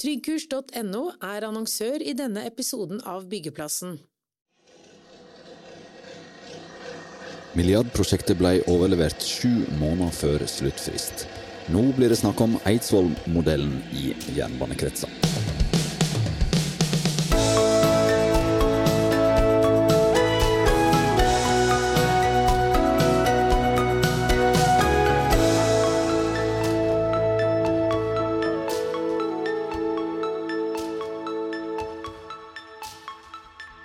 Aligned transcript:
Tryggkurs.no 0.00 1.00
er 1.20 1.44
annonsør 1.44 2.00
i 2.00 2.14
denne 2.16 2.46
episoden 2.48 3.02
av 3.04 3.26
Byggeplassen. 3.28 3.98
Milliardprosjektet 7.58 8.38
ble 8.40 8.54
overlevert 8.72 9.20
sju 9.20 9.66
måneder 9.76 10.16
før 10.16 10.46
sluttfrist. 10.48 11.26
Nå 11.74 11.84
blir 11.98 12.08
det 12.08 12.20
snakk 12.22 12.40
om 12.40 12.56
Eidsvoll-modellen 12.64 13.76
i 13.92 14.14
jernbanekretser. 14.38 15.12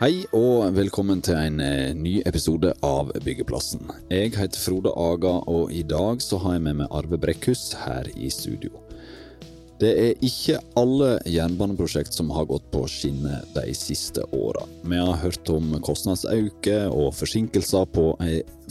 Hei 0.06 0.20
og 0.38 0.76
velkommen 0.76 1.18
til 1.26 1.34
en 1.34 1.56
eh, 1.66 1.96
ny 1.98 2.20
episode 2.30 2.76
av 2.86 3.10
Byggeplassen. 3.26 3.88
Jeg 4.14 4.36
heter 4.36 4.62
Frode 4.62 4.94
Aga, 4.94 5.32
og 5.50 5.74
i 5.74 5.82
dag 5.82 6.22
så 6.22 6.38
har 6.44 6.60
jeg 6.60 6.68
med 6.68 6.84
meg 6.84 6.94
Arve 6.94 7.18
Brekkhus 7.18 7.72
her 7.88 8.14
i 8.14 8.30
studio. 8.30 8.85
Det 9.76 9.90
er 9.92 10.22
ikke 10.24 10.56
alle 10.80 11.18
jernbaneprosjekt 11.28 12.16
som 12.16 12.30
har 12.32 12.46
gått 12.48 12.70
på 12.72 12.86
skinner 12.88 13.42
de 13.52 13.74
siste 13.76 14.24
åra. 14.32 14.62
Vi 14.88 14.96
har 14.96 15.18
hørt 15.20 15.50
om 15.52 15.74
kostnadsauke 15.84 16.78
og 16.88 17.10
forsinkelser 17.18 17.90
på 17.92 18.06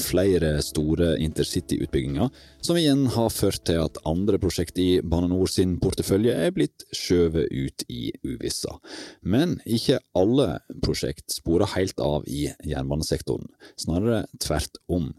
flere 0.01 0.55
store 0.65 1.11
intercityutbygginger, 1.21 2.31
som 2.65 2.81
igjen 2.81 3.05
har 3.13 3.29
ført 3.37 3.67
til 3.69 3.83
at 3.85 4.01
andre 4.09 4.41
prosjekt 4.41 4.81
i 4.81 4.89
Bane 5.05 5.29
NOR 5.29 5.53
sin 5.53 5.77
portefølje 5.83 6.39
er 6.47 6.57
blitt 6.57 6.87
skjøvet 6.97 7.53
ut 7.53 7.85
i 7.93 8.07
uvissa. 8.25 8.79
Men 9.21 9.59
ikke 9.69 10.01
alle 10.17 10.55
prosjekt 10.81 11.37
sporer 11.37 11.69
helt 11.77 12.01
av 12.01 12.25
i 12.25 12.47
jernbanesektoren, 12.65 13.53
snarere 13.77 14.25
tvert 14.41 14.81
om. 14.89 15.13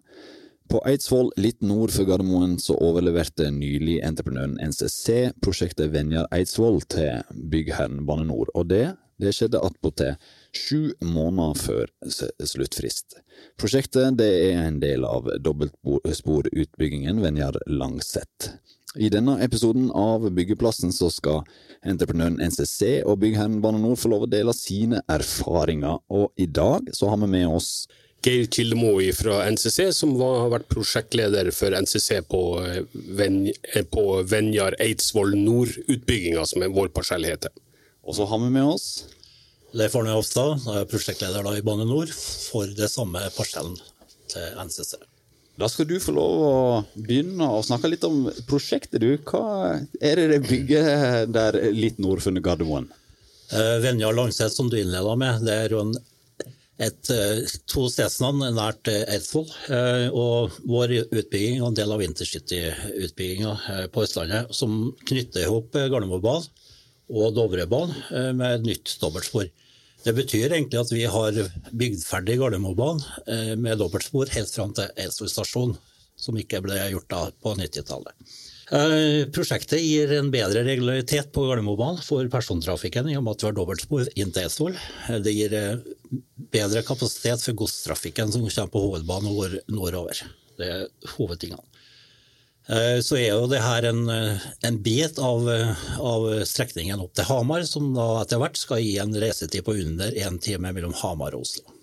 På 0.66 0.82
Eidsvoll, 0.90 1.30
litt 1.38 1.62
nord 1.62 1.94
for 1.94 2.08
Gardermoen, 2.10 2.56
så 2.58 2.74
overleverte 2.82 3.52
nylig 3.54 4.00
entreprenøren 4.06 4.58
NCC 4.66 5.36
prosjektet 5.44 5.92
Venjar 5.94 6.26
Eidsvoll 6.34 6.80
til 6.90 7.22
byggherren 7.52 8.02
Bane 8.08 8.26
NOR, 8.26 8.50
og 8.58 8.72
det, 8.72 8.96
det 9.22 9.32
skjedde 9.36 9.62
attpåtil 9.64 10.16
sju 10.56 10.96
måneder 11.06 11.60
før 11.62 11.92
sluttfrist. 12.50 13.20
Prosjektet 13.62 14.22
er 14.26 14.64
en 14.64 14.82
del 14.82 15.06
av 15.08 15.30
dobbeltsporutbyggingen 15.46 17.22
Venjar 17.24 17.60
Langset. 17.70 18.56
I 18.96 19.12
denne 19.12 19.36
episoden 19.44 19.90
av 19.92 20.24
Byggeplassen 20.32 20.94
så 20.96 21.10
skal 21.12 21.44
entreprenøren 21.86 22.40
NCC 22.40 23.04
og 23.04 23.20
byggherren 23.22 23.60
Bane 23.62 23.84
NOR 23.84 24.00
få 24.00 24.12
lov 24.16 24.26
å 24.26 24.32
dele 24.32 24.56
sine 24.56 25.04
erfaringer, 25.12 26.02
og 26.10 26.32
i 26.42 26.48
dag 26.48 26.90
så 26.96 27.12
har 27.12 27.22
vi 27.22 27.32
med 27.38 27.54
oss 27.54 27.86
Geir 28.26 28.48
Kildemo 28.50 28.96
fra 29.14 29.44
NCC, 29.52 29.92
som 29.94 30.16
var, 30.18 30.40
har 30.42 30.54
vært 30.56 30.70
prosjektleder 30.72 31.52
for 31.54 31.76
NCC 31.78 32.24
på, 32.26 32.42
Ven, 32.94 33.44
på 33.94 34.06
Venjar 34.26 34.78
Eidsvoll 34.82 35.36
Nord-utbygginga, 35.38 36.46
som 36.50 36.66
er 36.66 36.74
vår 36.74 36.90
parsell 36.96 37.28
heter. 37.30 37.54
Og 38.06 38.18
så 38.18 38.26
har 38.30 38.42
vi 38.42 38.50
med 38.54 38.66
oss 38.66 38.88
Leif 39.76 39.96
Arne 40.00 40.16
Hofstad, 40.16 40.64
er 40.72 40.88
prosjektleder 40.90 41.46
i 41.52 41.62
Bane 41.66 41.86
NOR 41.86 42.10
for 42.16 42.70
det 42.78 42.88
samme 42.94 43.22
parsellen 43.36 43.76
til 44.32 44.58
NCC. 44.64 44.96
Da 45.60 45.70
skal 45.72 45.88
du 45.88 45.96
få 46.04 46.16
lov 46.16 46.42
å 46.44 46.56
begynne 46.96 47.48
å 47.48 47.62
snakke 47.64 47.92
litt 47.92 48.04
om 48.08 48.26
prosjektet. 48.48 49.00
du. 49.04 49.16
Hva 49.24 49.78
er 50.02 50.20
det 50.20 50.28
det 50.34 50.42
bygger 50.50 51.28
der 51.32 51.60
litt 51.76 52.00
nord 52.00 52.24
for 52.24 52.32
Gardermoen? 52.32 52.90
Eh, 53.52 53.78
Venjar 53.84 54.16
Langset, 54.16 54.52
som 54.52 54.70
du 54.72 54.80
innleda 54.80 55.16
med, 55.16 55.46
det 55.46 55.56
er 55.66 55.76
jo 55.76 55.84
en 55.86 55.94
et, 56.82 57.12
to 57.72 57.86
stedsnavn 57.92 58.44
nært 58.56 58.90
Eidsvoll. 58.92 59.48
Og 60.12 60.56
vår 60.68 60.96
utbygging 61.06 61.62
og 61.62 61.72
en 61.72 61.78
del 61.80 61.94
av 61.96 62.04
intercity-utbygginga 62.04 63.90
på 63.94 64.06
Østlandet 64.06 64.52
som 64.56 64.92
knytter 65.08 65.46
ihop 65.46 65.76
Gardermobanen 65.76 66.50
og 67.16 67.36
Dovrebanen 67.38 68.36
med 68.36 68.48
et 68.50 68.66
nytt 68.66 68.96
dobbeltspor. 69.02 69.48
Det 70.06 70.14
betyr 70.14 70.52
egentlig 70.52 70.82
at 70.82 70.92
vi 70.94 71.06
har 71.10 71.38
bygd 71.74 72.02
ferdig 72.06 72.40
Gardermobanen 72.42 73.62
med 73.62 73.80
dobbeltspor 73.82 74.30
helt 74.36 74.52
fram 74.54 74.74
til 74.78 74.92
Eidsvoll 75.02 75.32
stasjon, 75.32 75.78
som 76.18 76.38
ikke 76.38 76.62
ble 76.66 76.78
gjort 76.92 77.10
da 77.10 77.22
på 77.42 77.56
90-tallet. 77.58 78.36
Prosjektet 79.34 79.82
gir 79.82 80.10
en 80.18 80.32
bedre 80.34 80.64
regularitet 80.66 81.30
på 81.34 81.44
Gardermobanen 81.46 82.02
for 82.02 82.26
persontrafikken 82.34 83.12
i 83.12 83.18
og 83.18 83.26
med 83.26 83.36
at 83.36 83.44
vi 83.44 83.50
har 83.50 83.58
dobbeltspor 83.60 84.08
inn 84.18 84.34
til 84.34 84.48
Eidsvoll. 84.48 84.78
Det 85.22 85.34
gir 85.36 85.54
bedre 86.52 86.84
kapasitet 86.86 87.44
for 87.44 87.58
godstrafikken 87.64 88.34
som 88.34 88.44
kommer 88.46 88.74
på 88.74 88.84
hovedbanen 88.88 89.32
og 89.32 89.56
nordover. 89.72 90.22
Det 90.60 90.70
er 90.72 91.14
hovedtingene. 91.16 91.64
Så 93.06 93.20
er 93.20 93.28
jo 93.30 93.46
det 93.46 93.60
her 93.62 93.86
en, 93.92 94.08
en 94.10 94.78
bit 94.82 95.20
av, 95.22 95.46
av, 96.02 96.24
strekningen 96.50 97.04
opp 97.04 97.12
til 97.14 97.28
Hamar, 97.30 97.62
som 97.70 97.92
da 97.94 98.24
etter 98.24 98.42
hvert 98.42 98.58
skal 98.58 98.82
gi 98.82 98.96
en 99.04 99.14
reisetid 99.22 99.62
på 99.68 99.76
under 99.84 100.18
én 100.18 100.40
time 100.42 100.72
mellom 100.74 100.96
Hamar 101.04 101.38
og 101.38 101.46
Oslo. 101.46 101.76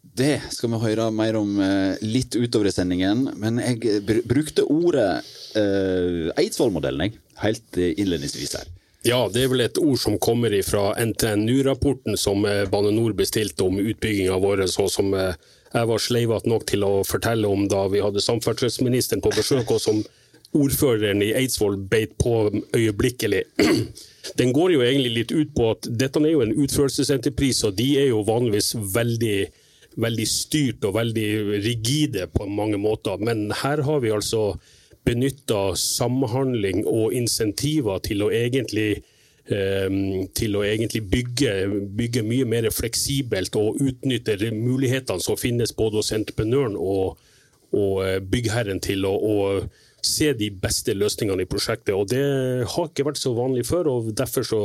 Det 0.00 0.38
skal 0.54 0.72
vi 0.72 0.80
høre 0.86 1.10
mer 1.12 1.36
om 1.36 1.60
litt 2.00 2.32
utover 2.32 2.70
i 2.70 2.72
sendingen, 2.72 3.26
men 3.36 3.60
jeg 3.60 4.22
brukte 4.28 4.64
ordet 4.72 5.20
eh, 5.56 6.32
Eidsvoll-modellen 6.40 7.12
helt 7.44 7.80
innledningsvis 7.82 8.56
her. 8.56 8.72
Ja, 9.02 9.24
det 9.32 9.42
er 9.42 9.50
vel 9.50 9.64
et 9.64 9.80
ord 9.82 9.98
som 9.98 10.18
kommer 10.22 10.54
fra 10.62 10.92
NTNU-rapporten 10.94 12.14
som 12.20 12.44
Bane 12.44 12.92
NOR 12.94 13.16
bestilte 13.18 13.66
om 13.66 13.80
utbygginga 13.82 14.36
vår, 14.38 14.66
så 14.70 14.86
som 14.92 15.10
jeg 15.72 15.88
var 15.88 16.02
sleivete 16.04 16.50
nok 16.50 16.66
til 16.68 16.84
å 16.86 16.92
fortelle 17.06 17.48
om 17.48 17.64
da 17.70 17.86
vi 17.90 18.02
hadde 18.04 18.22
samferdselsministeren 18.22 19.24
på 19.24 19.32
besøk, 19.34 19.72
og 19.74 19.80
som 19.82 20.02
ordføreren 20.52 21.22
i 21.24 21.32
Eidsvoll 21.36 21.78
beit 21.90 22.14
på 22.20 22.50
øyeblikkelig. 22.76 23.42
Den 24.38 24.52
går 24.54 24.74
jo 24.76 24.84
egentlig 24.84 25.14
litt 25.16 25.32
ut 25.32 25.54
på 25.56 25.70
at 25.72 25.88
dette 25.88 26.20
er 26.22 26.34
jo 26.34 26.44
en 26.44 26.54
utførelsesentrepris, 26.54 27.64
og 27.66 27.74
de 27.80 27.88
er 28.04 28.10
jo 28.12 28.22
vanligvis 28.28 28.74
veldig, 28.94 29.38
veldig 30.04 30.28
styrt 30.28 30.84
og 30.86 30.94
veldig 30.98 31.26
rigide 31.64 32.28
på 32.32 32.46
mange 32.46 32.78
måter. 32.80 33.18
Men 33.18 33.48
her 33.64 33.82
har 33.82 34.04
vi 34.04 34.12
altså 34.14 34.52
benytta 35.06 35.72
samhandling 35.78 36.84
og 36.86 37.14
insentiver 37.16 38.02
til 38.06 38.24
å 38.26 38.30
egentlig, 38.34 39.02
til 40.38 40.56
å 40.56 40.62
egentlig 40.62 41.02
bygge, 41.10 41.52
bygge, 41.98 42.22
mye 42.26 42.46
mer 42.48 42.68
fleksibelt 42.70 43.56
og 43.58 43.80
utnytte 43.82 44.36
mulighetene 44.54 45.22
som 45.22 45.38
finnes 45.40 45.74
både 45.76 45.98
hos 45.98 46.12
entreprenøren 46.14 46.78
og, 46.78 47.18
og 47.74 48.28
byggherren 48.30 48.82
til 48.84 49.08
å, 49.08 49.16
å, 49.16 49.38
se 50.02 50.32
de 50.34 50.48
beste 50.50 50.96
løsningene 50.98 51.44
i 51.44 51.46
prosjektet. 51.46 51.94
Og 51.94 52.08
Det 52.10 52.22
har 52.66 52.88
ikke 52.88 53.04
vært 53.06 53.20
så 53.20 53.30
vanlig 53.36 53.68
før, 53.68 53.86
og 53.86 54.08
derfor 54.18 54.42
så 54.42 54.62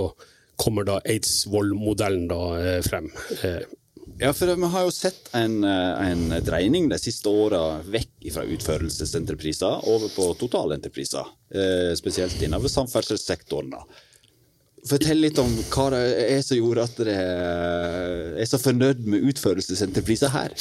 kommer 0.58 0.88
da 0.88 0.96
Eidsvoll-modellen 1.06 2.24
da 2.32 2.40
frem. 2.82 3.12
Ja, 4.20 4.34
for 4.34 4.50
vi 4.50 4.68
har 4.74 4.82
jo 4.82 4.92
sett 4.92 5.30
en, 5.38 5.64
en 5.64 6.30
dreining 6.42 6.88
de 6.90 6.98
siste 6.98 7.30
åra 7.30 7.84
vekk 7.86 8.32
fra 8.34 8.46
utførelsesentrepriser 8.50 9.86
over 9.92 10.10
på 10.10 10.32
totalentrepriser. 10.40 11.30
Eh, 11.54 11.92
spesielt 12.00 12.42
innenfor 12.42 12.74
samferdselssektoren. 12.74 13.76
Fortell 14.90 15.22
litt 15.22 15.38
om 15.42 15.54
hva 15.70 15.86
det 15.94 16.02
er 16.32 16.42
som 16.42 16.58
gjorde 16.58 16.88
at 16.88 16.98
dere 16.98 17.16
er 18.42 18.50
så 18.50 18.58
fornøyd 18.62 19.06
med 19.06 19.30
utførelsesentrepriser 19.30 20.34
her. 20.34 20.58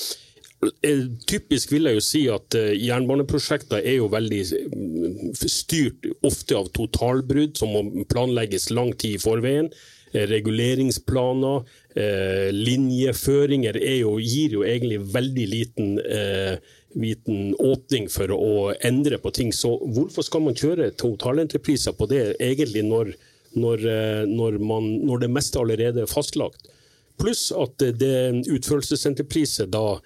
Typisk 1.28 1.73
vil 1.73 1.88
jeg 1.88 1.97
jo 1.97 2.05
si 2.05 2.23
at 2.33 2.56
jernbaneprosjekter 2.56 3.81
er 3.81 4.03
jo 4.03 4.12
veldig 4.12 4.43
styrt 5.37 6.09
ofte 6.27 6.56
av 6.61 6.73
totalbrudd 6.77 7.56
som 7.61 7.73
må 7.73 8.05
planlegges 8.09 8.69
lang 8.75 8.93
tid 8.97 9.17
i 9.17 9.23
forveien 9.23 9.73
reguleringsplaner, 10.24 11.64
eh, 11.94 12.48
linjeføringer 12.52 13.78
jo, 14.00 14.16
gir 14.18 14.56
jo 14.58 14.64
egentlig 14.64 15.00
veldig 15.12 15.46
liten, 15.48 15.98
eh, 15.98 16.56
liten, 16.94 17.54
åpning 17.58 18.08
for 18.08 18.32
å 18.32 18.74
endre 18.80 19.18
på 19.18 19.32
ting. 19.32 19.52
Så 19.52 19.76
hvorfor 19.80 20.24
skal 20.24 20.40
man 20.46 20.54
kjøre 20.54 20.94
totalentrepriser 20.96 21.92
på 21.92 22.08
det 22.08 22.36
egentlig 22.40 22.84
når, 22.84 23.12
når, 23.54 23.84
når, 24.26 24.58
man, 24.58 24.88
når 25.04 25.26
det 25.26 25.30
meste 25.30 25.60
allerede 25.60 26.02
er 26.02 26.10
fastlagt? 26.10 26.70
Pluss 27.16 27.48
at 27.56 27.80
det 27.80 28.44
utførelsesenterpriset 28.44 29.70
da 29.72 29.98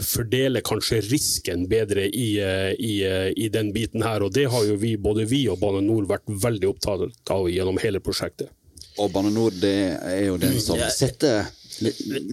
fordeler 0.00 0.64
kanskje 0.64 1.02
risken 1.10 1.66
bedre 1.68 2.06
i, 2.08 2.38
i, 2.40 2.94
i, 3.36 3.48
den 3.52 3.72
biten 3.72 4.04
her. 4.04 4.24
Og 4.24 4.32
det 4.32 4.46
har 4.48 4.64
jo 4.64 4.78
vi, 4.80 4.96
både 4.96 5.26
vi 5.28 5.44
og 5.52 5.60
Bane 5.60 5.84
NOR 5.84 6.08
vært 6.08 6.24
veldig 6.28 6.70
opptatt 6.72 7.32
av 7.36 7.50
gjennom 7.52 7.80
hele 7.84 8.00
prosjektet. 8.00 8.48
Og 9.02 9.10
Bane 9.14 9.30
NOR 9.34 9.54
det 9.58 9.76
er 9.98 10.24
jo 10.28 10.38
den 10.38 10.58
som 10.62 10.78
setter 10.92 11.48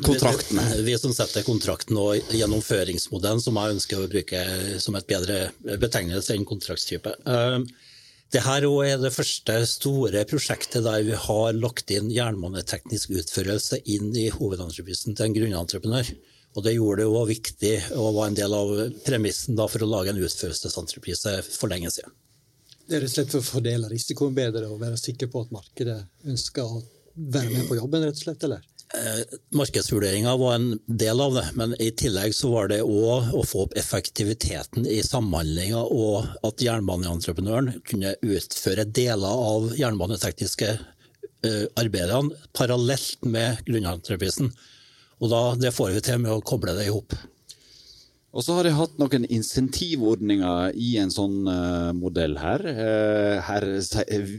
kontrakten. 0.06 0.60
Vi 0.86 0.98
som 1.02 1.14
setter 1.16 1.46
kontrakten 1.46 1.98
og 1.98 2.34
gjennomføringsmodellen, 2.36 3.42
som 3.42 3.58
jeg 3.58 3.78
ønsker 3.78 4.02
å 4.02 4.10
bruke 4.12 4.42
som 4.84 4.98
et 5.00 5.08
bedre 5.10 5.40
betegnelse 5.82 6.36
enn 6.36 6.46
kontraktstype. 6.46 7.16
Det 8.32 8.46
her 8.46 8.64
er 8.64 9.00
det 9.02 9.12
første 9.12 9.58
store 9.68 10.22
prosjektet 10.30 10.86
der 10.86 11.02
vi 11.04 11.18
har 11.20 11.58
lagt 11.58 11.92
inn 11.92 12.14
jernbaneteknisk 12.14 13.12
utførelse 13.20 13.82
inn 13.92 14.14
i 14.16 14.30
hovedentreprisen 14.32 15.18
til 15.18 15.28
en 15.28 15.36
grunnentreprenør. 15.36 16.14
Og 16.56 16.64
Det 16.64 16.76
gjorde 16.76 17.02
det 17.02 17.08
jo 17.08 17.26
viktig 17.28 17.76
og 17.96 18.16
var 18.16 18.30
en 18.30 18.38
del 18.38 18.56
av 18.56 18.72
premissen 19.06 19.60
for 19.60 19.84
å 19.84 19.90
lage 19.90 20.14
en 20.14 20.24
utførelsesentreprise 20.24 21.38
for 21.50 21.72
lenge 21.72 21.92
siden. 21.92 22.12
Det 22.92 22.98
er 22.98 23.06
rett 23.06 23.14
og 23.14 23.16
slett 23.16 23.36
å 23.40 23.40
fordele 23.48 23.88
risikoen 23.88 24.34
bedre 24.36 24.66
og 24.68 24.82
være 24.82 24.98
sikker 25.00 25.30
på 25.32 25.46
at 25.46 25.54
markedet 25.56 25.96
ønsker 26.28 26.66
å 26.68 26.82
være 27.16 27.54
med 27.54 27.70
på 27.70 27.78
jobben, 27.78 28.04
rett 28.04 28.18
og 28.18 28.24
slett, 28.26 28.44
eller? 28.44 28.66
Eh, 29.00 29.38
Markedsvurderinga 29.56 30.34
var 30.38 30.58
en 30.58 30.74
del 30.86 31.22
av 31.24 31.38
det, 31.38 31.46
men 31.56 31.76
i 31.80 31.88
tillegg 31.96 32.36
så 32.36 32.52
var 32.52 32.68
det 32.68 32.82
òg 32.84 33.32
å 33.32 33.46
få 33.48 33.64
opp 33.64 33.78
effektiviteten 33.80 34.84
i 34.84 35.00
samhandlinga, 35.08 35.80
og 35.80 36.28
at 36.44 36.66
jernbaneentreprenøren 36.66 37.80
kunne 37.88 38.12
utføre 38.20 38.84
deler 38.84 39.40
av 39.54 39.72
jernbanetekniske 39.80 40.74
eh, 40.76 41.66
arbeidene 41.80 42.44
parallelt 42.52 43.24
med 43.24 43.64
grunnentreprisen. 43.72 44.52
Og 45.24 45.32
da, 45.32 45.44
Det 45.56 45.72
får 45.72 45.96
vi 45.96 46.04
til 46.10 46.20
med 46.26 46.36
å 46.36 46.44
koble 46.44 46.76
det 46.76 46.90
i 46.90 46.92
hop. 46.92 47.16
Og 48.32 48.46
så 48.46 48.56
har 48.58 48.68
jeg 48.68 48.78
hatt 48.78 49.00
noen 49.02 49.26
insentivordninger 49.28 50.78
i 50.80 50.94
en 51.02 51.12
sånn 51.12 51.42
uh, 51.50 51.92
modell 51.98 52.38
her. 52.40 52.64
Uh, 52.64 53.36
her 53.44 53.68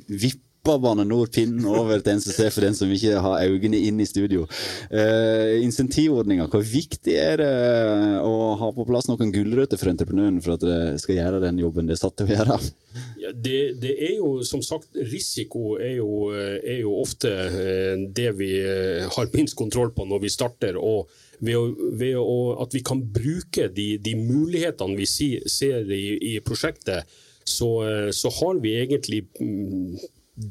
vipper 0.09 0.49
vippa 0.63 0.79
Bane 0.79 1.05
Nor 1.05 1.27
pinnen 1.27 1.65
over 1.67 1.99
til 2.01 2.19
NCC 2.19 2.51
for 2.53 2.63
den 2.63 2.75
som 2.75 2.91
ikke 2.91 3.19
har 3.21 3.43
øynene 3.43 3.79
inn 3.83 4.01
i 4.01 4.07
studio. 4.07 4.47
Uh, 4.93 5.59
insentivordninger, 5.63 6.47
hvor 6.47 6.63
viktig 6.63 7.15
er 7.19 7.37
det 7.39 8.21
å 8.23 8.55
ha 8.61 8.71
på 8.73 8.87
plass 8.87 9.09
noen 9.09 9.33
gulrøtter 9.33 9.77
for 9.77 9.91
entreprenøren 9.91 10.41
for 10.43 10.55
at 10.55 10.63
det 10.63 11.01
skal 11.03 11.19
gjøre 11.19 11.43
den 11.43 11.59
jobben 11.59 11.87
det 11.87 11.97
er 11.97 12.03
satt 12.03 12.17
til 12.17 12.31
å 12.31 12.37
gjøre? 12.37 12.61
Ja, 13.19 13.33
det, 13.35 13.59
det, 13.83 13.97
er 14.07 14.17
jo 14.21 14.43
som 14.47 14.63
sagt, 14.63 14.95
risiko 14.95 15.77
er 15.81 15.97
jo, 15.99 16.31
er 16.33 16.83
jo 16.83 16.95
ofte 17.01 17.31
eh, 17.33 18.07
det 18.15 18.31
vi 18.39 18.55
eh, 18.61 19.11
har 19.11 19.31
minst 19.35 19.57
kontroll 19.59 19.93
på 19.97 20.07
når 20.07 20.27
vi 20.27 20.33
starter. 20.33 20.79
og 20.79 21.11
ved, 21.43 21.59
å, 21.59 21.91
ved 21.99 22.17
å, 22.21 22.39
at 22.63 22.75
vi 22.75 22.83
kan 22.87 23.03
bruke 23.03 23.69
de, 23.75 23.97
de 24.03 24.15
mulighetene 24.19 24.97
vi 24.99 25.09
ser 25.11 25.93
i, 25.93 26.07
i 26.33 26.41
prosjektet, 26.45 27.11
så, 27.45 27.71
så, 28.15 28.31
har 28.39 28.61
vi 28.63 28.77
egentlig 28.79 29.25
mm, 29.41 29.97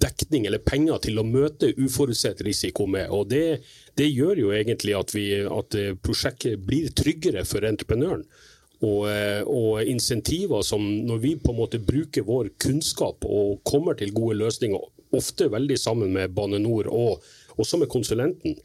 dekning 0.01 0.45
eller 0.45 0.59
penger 0.63 0.99
til 1.05 1.21
å 1.21 1.27
møte 1.27 1.71
uforutsett 1.79 2.43
risiko 2.45 2.85
med. 2.91 3.07
og 3.09 3.29
Det, 3.31 3.61
det 3.97 4.09
gjør 4.11 4.43
jo 4.43 4.53
egentlig 4.55 4.97
at, 4.99 5.13
vi, 5.15 5.27
at, 5.47 5.77
prosjektet 6.03 6.59
blir 6.67 6.91
tryggere 6.91 7.45
for 7.47 7.65
entreprenøren. 7.67 8.25
Og, 8.81 9.05
og, 9.45 9.83
insentiver 9.85 10.63
som 10.65 10.81
når 11.05 11.19
vi 11.21 11.35
på 11.37 11.53
en 11.53 11.59
måte 11.59 11.79
bruker 11.85 12.25
vår 12.25 12.49
kunnskap 12.61 13.27
og 13.29 13.59
kommer 13.67 13.93
til 13.97 14.13
gode 14.15 14.39
løsninger, 14.39 14.87
ofte 15.13 15.51
veldig 15.53 15.77
sammen 15.77 16.13
med 16.15 16.33
Bane 16.33 16.57
NOR 16.63 16.89
og 16.89 17.61
også 17.61 17.77
med 17.77 17.91
konsulenten, 17.93 18.57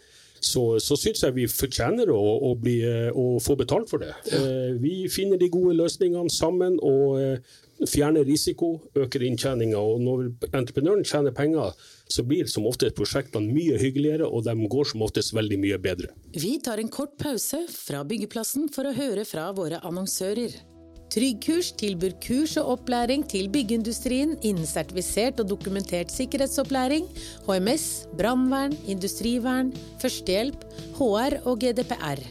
så, 0.47 0.65
så 0.83 0.97
syns 0.99 1.25
jeg 1.25 1.37
vi 1.37 1.47
fortjener 1.51 2.11
å, 2.13 2.23
å, 2.49 2.55
bli, 2.61 2.79
å, 3.11 3.27
få 3.43 3.57
betalt 3.59 3.91
for 3.91 4.03
det. 4.03 4.13
Eh, 4.33 4.75
vi 4.81 5.07
finner 5.13 5.41
de 5.41 5.51
gode 5.53 5.75
løsningene 5.79 6.33
sammen 6.33 6.79
og 6.85 7.19
eh, 7.21 7.57
fjerner 7.85 8.25
risiko, 8.29 8.77
øker 8.97 9.25
inntjeninga. 9.27 9.81
Og 9.81 10.01
når 10.05 10.29
entreprenøren 10.53 11.05
tjener 11.07 11.35
penger, 11.37 11.75
så 12.09 12.25
blir 12.27 12.49
som 12.51 12.69
ofte 12.69 12.93
prosjektene 12.97 13.53
mye 13.53 13.81
hyggeligere, 13.83 14.29
og 14.29 14.47
de 14.47 14.71
går 14.71 14.93
som 14.93 15.05
oftest 15.07 15.35
veldig 15.37 15.61
mye 15.65 15.81
bedre. 15.83 16.15
Vi 16.37 16.57
tar 16.65 16.83
en 16.83 16.93
kort 16.93 17.19
pause 17.21 17.65
fra 17.73 18.05
byggeplassen 18.07 18.71
for 18.73 18.89
å 18.89 18.97
høre 18.97 19.27
fra 19.29 19.51
våre 19.57 19.83
annonsører. 19.85 20.76
Tryggkurs 21.13 21.71
tilbyr 21.79 22.17
kurs 22.21 22.57
og 22.61 22.73
opplæring 22.75 23.23
til 23.31 23.47
byggeindustrien 23.53 24.35
innen 24.43 24.67
sertifisert 24.67 25.39
og 25.41 25.49
dokumentert 25.53 26.11
sikkerhetsopplæring, 26.13 27.07
HMS, 27.47 28.09
brannvern, 28.19 28.75
industrivern, 28.91 29.71
førstehjelp, 30.03 30.67
HR 30.99 31.39
og 31.45 31.63
GDPR. 31.63 32.25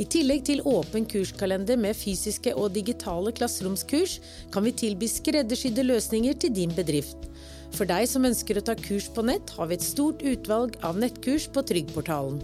I 0.00 0.06
tillegg 0.08 0.46
til 0.48 0.62
åpen 0.64 1.04
kurskalender 1.04 1.76
med 1.76 1.98
fysiske 1.98 2.54
og 2.56 2.72
digitale 2.72 3.34
klasseromskurs, 3.36 4.16
kan 4.52 4.64
vi 4.64 4.72
tilby 4.72 5.10
skreddersydde 5.10 5.84
løsninger 5.84 6.40
til 6.40 6.54
din 6.56 6.72
bedrift. 6.72 7.28
For 7.76 7.84
deg 7.84 8.08
som 8.08 8.24
ønsker 8.24 8.58
å 8.58 8.64
ta 8.64 8.74
kurs 8.80 9.10
på 9.12 9.26
nett, 9.28 9.52
har 9.58 9.68
vi 9.68 9.76
et 9.76 9.84
stort 9.84 10.24
utvalg 10.24 10.80
av 10.86 10.96
nettkurs 10.98 11.50
på 11.52 11.62
Tryggportalen. 11.68 12.40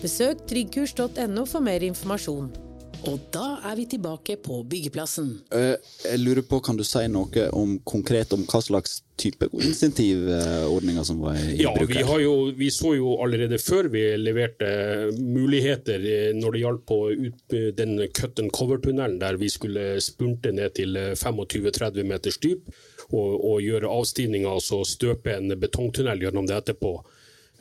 Besøk 0.00 0.46
tryggkurs.no 0.48 1.44
for 1.44 1.62
mer 1.64 1.84
informasjon. 1.84 2.63
Og 3.04 3.24
da 3.34 3.58
er 3.68 3.76
vi 3.76 3.84
tilbake 3.90 4.36
på 4.40 4.62
byggeplassen. 4.68 5.30
Eh, 5.52 5.74
jeg 6.04 6.20
lurer 6.22 6.44
på, 6.48 6.60
Kan 6.64 6.78
du 6.78 6.84
si 6.86 7.02
noe 7.10 7.48
om, 7.52 7.76
konkret 7.84 8.32
om 8.32 8.44
hva 8.48 8.60
slags 8.64 9.02
type 9.20 9.46
insentivordninger 9.52 11.04
som 11.06 11.20
var 11.22 11.36
i 11.38 11.58
ja, 11.60 11.74
bruk? 11.76 11.92
Ja, 11.94 12.06
vi, 12.08 12.24
jo, 12.24 12.34
vi, 12.56 12.70
så 12.74 12.94
jo 12.96 13.16
allerede 13.22 13.60
før 13.62 13.90
vi 13.92 14.02
leverte 14.18 14.70
muligheter 15.18 16.06
eh, 16.08 16.30
når 16.36 16.56
det 16.56 16.64
gjaldt 16.64 16.86
på 16.88 17.00
ut, 17.12 17.58
den 17.78 17.98
cut 18.16 18.40
and 18.42 18.52
cover-tunnelen 18.56 19.20
der 19.20 19.38
vi 19.40 19.50
skulle 19.52 19.98
spunte 20.04 20.54
ned 20.54 20.74
til 20.78 20.96
25-30 20.96 22.00
eh, 22.00 22.08
meters 22.08 22.40
dyp 22.42 22.72
og, 23.10 23.36
og 23.36 23.60
gjøre 23.62 23.90
avstivninger, 23.90 24.48
altså 24.48 24.80
støpe 24.88 25.36
en 25.36 25.52
betongtunnel 25.60 26.24
gjennom 26.24 26.48
det 26.48 26.62
etterpå. 26.62 26.96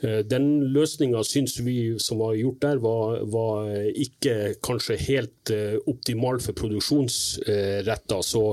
Eh, 0.03 0.19
den 0.27 0.47
løsninga 0.75 1.23
syns 1.23 1.57
vi 1.63 1.95
som 2.01 2.19
var 2.19 2.35
gjort 2.35 2.61
der, 2.65 2.79
var, 2.83 3.19
var 3.31 3.69
ikke 3.95 4.55
kanskje 4.63 4.99
helt 5.07 5.53
uh, 5.53 5.77
optimal 5.87 6.41
for 6.43 6.57
produksjonsretta. 6.59 8.19
Så, 8.25 8.43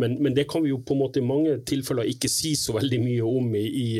men, 0.00 0.16
men, 0.22 0.34
det 0.34 0.48
kan 0.50 0.64
vi 0.64 0.72
jo 0.72 0.80
på 0.82 0.96
en 0.96 1.02
måte 1.04 1.22
i 1.22 1.26
mange 1.26 1.58
tilfeller 1.68 2.10
ikke 2.10 2.30
si 2.32 2.56
så 2.58 2.74
veldig 2.78 3.00
mye 3.04 3.28
om 3.28 3.54
i, 3.54 3.66
i, 3.68 3.90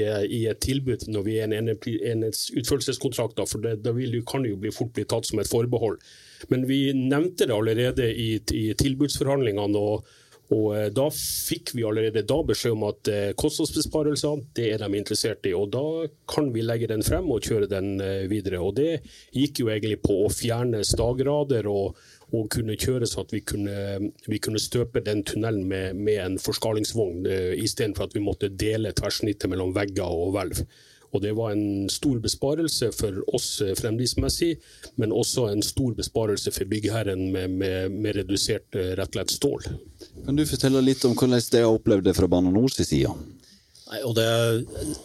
i 0.41 0.41
et 0.51 0.63
tilbud 0.65 1.07
når 1.13 1.27
vi 1.27 1.37
er 1.39 1.47
en 1.47 1.71
enhetsutførelseskontrakt, 1.71 3.43
for 3.51 3.63
det, 3.63 3.79
da 3.85 3.95
vil, 3.95 4.19
kan 4.27 4.43
det 4.43 4.57
jo 4.57 4.63
bli, 4.65 4.75
fort 4.75 4.91
bli 4.97 5.07
tatt 5.07 5.31
som 5.31 5.43
et 5.43 5.51
forbehold. 5.51 6.01
Men 6.51 6.67
vi 6.67 6.89
nevnte 6.97 7.47
det 7.47 7.55
allerede 7.55 8.11
i, 8.11 8.33
i 8.57 8.67
tilbudsforhandlingene. 8.81 9.79
og 9.79 10.09
og 10.51 10.71
eh, 10.77 10.89
Da 10.95 11.07
fikk 11.15 11.75
vi 11.77 11.85
allerede 11.87 12.25
da 12.27 12.39
beskjed 12.47 12.75
om 12.75 12.87
at 12.89 13.11
eh, 13.11 13.33
kostnadsbesparelser 13.39 14.45
det 14.59 14.69
er 14.75 14.83
de 14.83 14.99
interessert 14.99 15.47
i. 15.47 15.55
og 15.55 15.71
Da 15.75 15.85
kan 16.31 16.51
vi 16.55 16.65
legge 16.67 16.91
den 16.91 17.05
frem 17.07 17.31
og 17.31 17.47
kjøre 17.47 17.71
den 17.71 18.01
eh, 18.03 18.27
videre. 18.31 18.61
og 18.61 18.77
Det 18.81 19.01
gikk 19.37 19.63
jo 19.63 19.71
egentlig 19.71 20.01
på 20.03 20.23
å 20.25 20.33
fjerne 20.35 20.83
stagrader 20.87 21.71
og, 21.71 21.99
og 22.35 22.51
kunne 22.53 22.79
kjøre 22.79 23.09
så 23.09 23.25
at 23.25 23.35
vi 23.35 23.43
kunne, 23.47 24.13
vi 24.27 24.43
kunne 24.43 24.63
støpe 24.63 25.05
den 25.07 25.25
tunnelen 25.27 25.67
med, 25.71 25.99
med 25.99 26.23
en 26.25 26.39
forskalingsvogn, 26.43 27.27
istedenfor 27.59 28.07
at 28.09 28.15
vi 28.15 28.23
måtte 28.23 28.51
dele 28.51 28.95
tverrsnittet 28.95 29.51
mellom 29.51 29.75
vegger 29.75 30.07
og 30.07 30.35
hvelv. 30.37 30.63
Og 31.11 31.23
Det 31.23 31.33
var 31.35 31.53
en 31.53 31.89
stor 31.91 32.21
besparelse 32.23 32.91
for 32.95 33.19
oss 33.35 33.49
eh, 33.65 33.75
fremdriftsmessig, 33.79 34.53
men 35.01 35.13
også 35.13 35.49
en 35.51 35.63
stor 35.67 35.97
besparelse 35.99 36.53
for 36.55 36.71
byggherren 36.71 37.31
med, 37.35 37.51
med, 37.51 37.91
med 37.91 38.21
redusert 38.21 38.79
eh, 38.79 38.95
rett 38.99 39.11
og 39.11 39.19
slett 39.19 39.35
stål. 39.35 39.69
Kan 40.27 40.39
du 40.39 40.47
fortelle 40.47 40.83
litt 40.85 41.05
om 41.09 41.17
hvordan 41.17 41.43
det 41.51 41.65
har 41.65 41.75
opplevd 41.75 42.07
det 42.07 42.17
fra 42.19 42.31
Bane 42.31 42.53
Nors 42.55 42.79
side? 42.79 43.11
Nei, 43.91 44.01
og 44.07 44.15
det, 44.15 44.27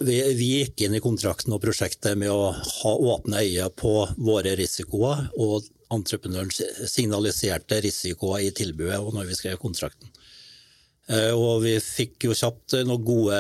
vi, 0.06 0.20
vi, 0.38 0.50
gikk 0.60 0.86
inn 0.86 0.98
i 0.98 1.02
kontrakten 1.02 1.56
og 1.56 1.64
prosjektet 1.64 2.14
med 2.22 2.30
å 2.30 2.52
ha 2.54 2.92
åpne 3.16 3.42
øyne 3.42 3.72
på 3.74 3.96
våre 4.22 4.54
risikoer 4.60 5.26
og 5.42 5.66
entreprenøren 5.96 6.52
signaliserte 6.90 7.80
risikoer 7.82 8.46
i 8.46 8.54
tilbudet 8.54 9.00
og 9.02 9.16
når 9.18 9.32
vi 9.32 9.40
skrev 9.40 9.58
kontrakten. 9.62 10.12
Eh, 11.06 11.32
og 11.38 11.62
vi 11.62 11.76
fikk 11.78 12.26
jo 12.26 12.34
kjapt 12.38 12.80
noen 12.88 13.04
gode 13.06 13.38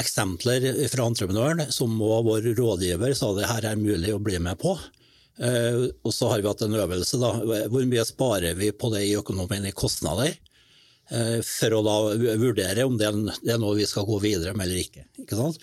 eksempler 0.00 0.64
fra 0.90 1.06
entreprenøren, 1.06 1.68
som 1.70 1.94
òg 2.02 2.26
vår 2.26 2.48
rådgiver 2.58 3.14
sa 3.14 3.30
det 3.36 3.46
her 3.50 3.68
er 3.70 3.78
mulig 3.78 4.14
å 4.14 4.22
bli 4.22 4.40
med 4.42 4.58
på. 4.62 4.74
Eh, 5.38 5.86
og 6.02 6.14
så 6.14 6.32
har 6.32 6.42
vi 6.42 6.50
hatt 6.50 6.64
en 6.66 6.78
øvelse, 6.80 7.20
da. 7.22 7.32
Hvor 7.70 7.86
mye 7.86 8.06
sparer 8.08 8.58
vi 8.58 8.72
på 8.72 8.90
det 8.94 9.04
i 9.06 9.16
økonomien 9.18 9.68
i 9.68 9.74
kostnader? 9.76 10.34
Eh, 11.14 11.38
for 11.46 11.76
å 11.76 11.82
da 11.86 11.96
vurdere 12.42 12.86
om 12.88 12.96
det 12.98 13.06
er 13.06 13.60
noe 13.62 13.76
vi 13.78 13.86
skal 13.86 14.08
gå 14.08 14.18
videre 14.24 14.56
med 14.56 14.66
eller 14.66 14.82
ikke. 14.82 15.06
ikke 15.22 15.38
sant? 15.38 15.60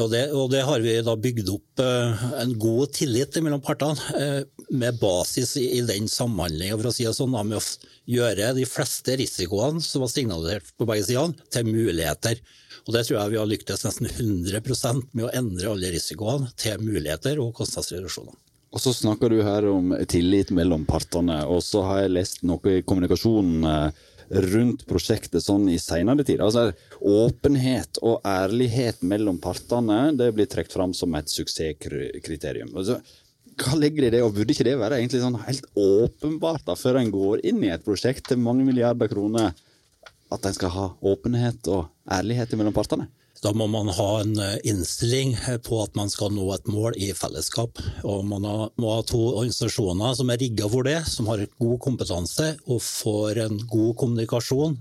Og 0.00 0.08
det, 0.08 0.22
og 0.32 0.46
det, 0.48 0.62
har 0.64 0.80
vi 0.80 0.94
da 1.04 1.12
bygd 1.20 1.50
opp 1.52 1.80
en 1.82 2.52
god 2.56 2.94
tillit 2.96 3.36
mellom 3.44 3.60
partene, 3.60 4.44
med 4.72 4.96
basis 4.96 5.56
i, 5.60 5.82
den 5.84 6.08
samhandlinga, 6.08 6.78
for 6.78 6.88
å 6.88 6.92
si 6.96 7.04
det 7.04 7.12
sånn, 7.12 7.34
med 7.36 7.58
å 7.58 7.64
gjøre 8.08 8.54
de 8.56 8.64
fleste 8.64 9.18
risikoene 9.20 9.82
som 9.84 10.00
var 10.04 10.12
signalisert 10.12 10.72
på 10.80 10.88
begge 10.88 11.10
sider, 11.10 11.34
til 11.52 11.68
muligheter. 11.68 12.40
Og 12.86 12.94
Det 12.96 13.04
tror 13.06 13.18
jeg 13.18 13.34
vi 13.34 13.40
har 13.42 13.50
lyktes 13.50 13.84
nesten 13.84 14.08
100% 14.08 15.12
med 15.12 15.28
å 15.28 15.34
endre 15.42 15.74
alle 15.74 15.92
risikoene 15.92 16.48
til 16.58 16.80
muligheter 16.82 17.42
og 17.42 17.52
kostnadsreduksjoner. 17.60 18.34
Og 18.72 18.80
Så 18.80 18.94
snakker 18.96 19.28
du 19.28 19.42
her 19.44 19.66
om 19.68 19.92
tillit 20.08 20.50
mellom 20.50 20.86
partene, 20.88 21.42
og 21.44 21.60
så 21.62 21.84
har 21.84 22.02
jeg 22.02 22.14
lest 22.16 22.42
noe 22.48 22.78
i 22.78 22.82
kommunikasjonen 22.82 23.66
eh, 23.68 24.00
rundt 24.30 24.84
prosjektet 24.88 25.44
sånn 25.44 25.68
i 25.72 25.78
senere 25.80 26.24
tid. 26.26 26.42
Altså, 26.44 26.70
åpenhet 27.00 28.00
og 28.02 28.22
ærlighet 28.28 29.02
mellom 29.06 29.40
partene 29.42 30.12
det 30.18 30.30
blir 30.36 30.48
trukket 30.50 30.76
fram 30.76 30.94
som 30.96 31.14
et 31.18 31.32
suksesskriterium. 31.32 32.72
Altså, 32.76 33.00
hva 33.60 33.76
legger 33.76 34.06
i 34.06 34.12
det, 34.14 34.22
og 34.24 34.34
burde 34.36 34.54
ikke 34.54 34.66
det 34.66 34.78
være 34.80 35.00
egentlig 35.00 35.22
sånn 35.22 35.40
helt 35.44 35.66
åpenbart 35.76 36.64
da, 36.68 36.76
før 36.78 37.00
en 37.00 37.12
går 37.12 37.42
inn 37.48 37.60
i 37.64 37.72
et 37.72 37.84
prosjekt 37.84 38.30
til 38.30 38.40
mange 38.40 38.64
milliarder 38.66 39.10
kroner, 39.12 39.52
at 40.32 40.46
en 40.48 40.56
skal 40.56 40.72
ha 40.72 40.86
åpenhet 41.04 41.68
og 41.68 41.90
ærlighet 42.08 42.54
mellom 42.56 42.74
partene? 42.76 43.10
Da 43.42 43.50
må 43.56 43.66
man 43.70 43.90
ha 43.90 44.08
en 44.20 44.36
eh, 44.38 44.60
innstilling 44.70 45.34
på 45.66 45.80
at 45.82 45.96
man 45.98 46.10
skal 46.12 46.30
nå 46.34 46.46
et 46.54 46.68
mål 46.70 46.94
i 47.00 47.10
fellesskap. 47.16 47.80
Og 48.06 48.22
man 48.28 48.46
må 48.46 48.94
ha 48.94 49.02
to 49.06 49.20
organisasjoner 49.32 50.14
som 50.18 50.30
er 50.30 50.40
rigga 50.42 50.70
for 50.70 50.86
det, 50.86 51.00
som 51.10 51.30
har 51.32 51.42
god 51.58 51.78
kompetanse 51.82 52.54
og 52.68 52.82
får 52.86 53.42
en 53.46 53.60
god 53.66 53.92
kommunikasjon 53.98 54.78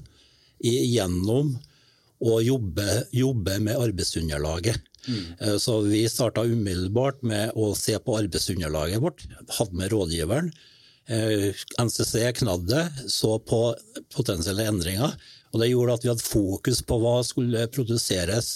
gjennom 0.61 1.55
å 2.21 2.37
jobbe, 2.45 2.87
jobbe 3.17 3.57
med 3.65 3.79
arbeidsunderlaget. 3.81 4.77
Mm. 5.09 5.57
Så 5.57 5.79
vi 5.87 6.03
starta 6.05 6.43
umiddelbart 6.45 7.23
med 7.25 7.55
å 7.57 7.71
se 7.73 7.95
på 7.97 8.19
arbeidsunderlaget 8.19 9.01
vårt. 9.01 9.25
Hadde 9.57 9.79
med 9.79 9.89
rådgiveren. 9.89 10.51
Eh, 11.09 11.49
NCC 11.81 12.29
knadde, 12.37 12.85
så 13.09 13.39
på 13.39 13.73
potensielle 14.13 14.67
endringer. 14.69 15.15
Og 15.51 15.59
Det 15.59 15.71
gjorde 15.71 15.97
at 15.97 16.05
vi 16.05 16.11
hadde 16.11 16.23
fokus 16.25 16.81
på 16.87 16.97
hva 17.01 17.17
skulle 17.27 17.67
produseres 17.73 18.51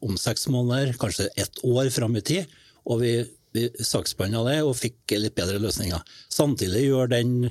om 0.00 0.16
seks 0.16 0.48
måneder, 0.48 0.94
kanskje 1.00 1.28
ett 1.36 1.60
år 1.64 1.90
fram 1.92 2.16
i 2.16 2.22
tid. 2.24 2.54
Og 2.88 3.02
vi, 3.02 3.12
vi 3.52 3.66
saksbehandla 3.84 4.46
det 4.48 4.60
og 4.64 4.78
fikk 4.78 5.16
litt 5.20 5.36
bedre 5.36 5.60
løsninger. 5.60 6.00
Samtidig 6.32 6.86
gjør 6.86 7.12
den, 7.12 7.50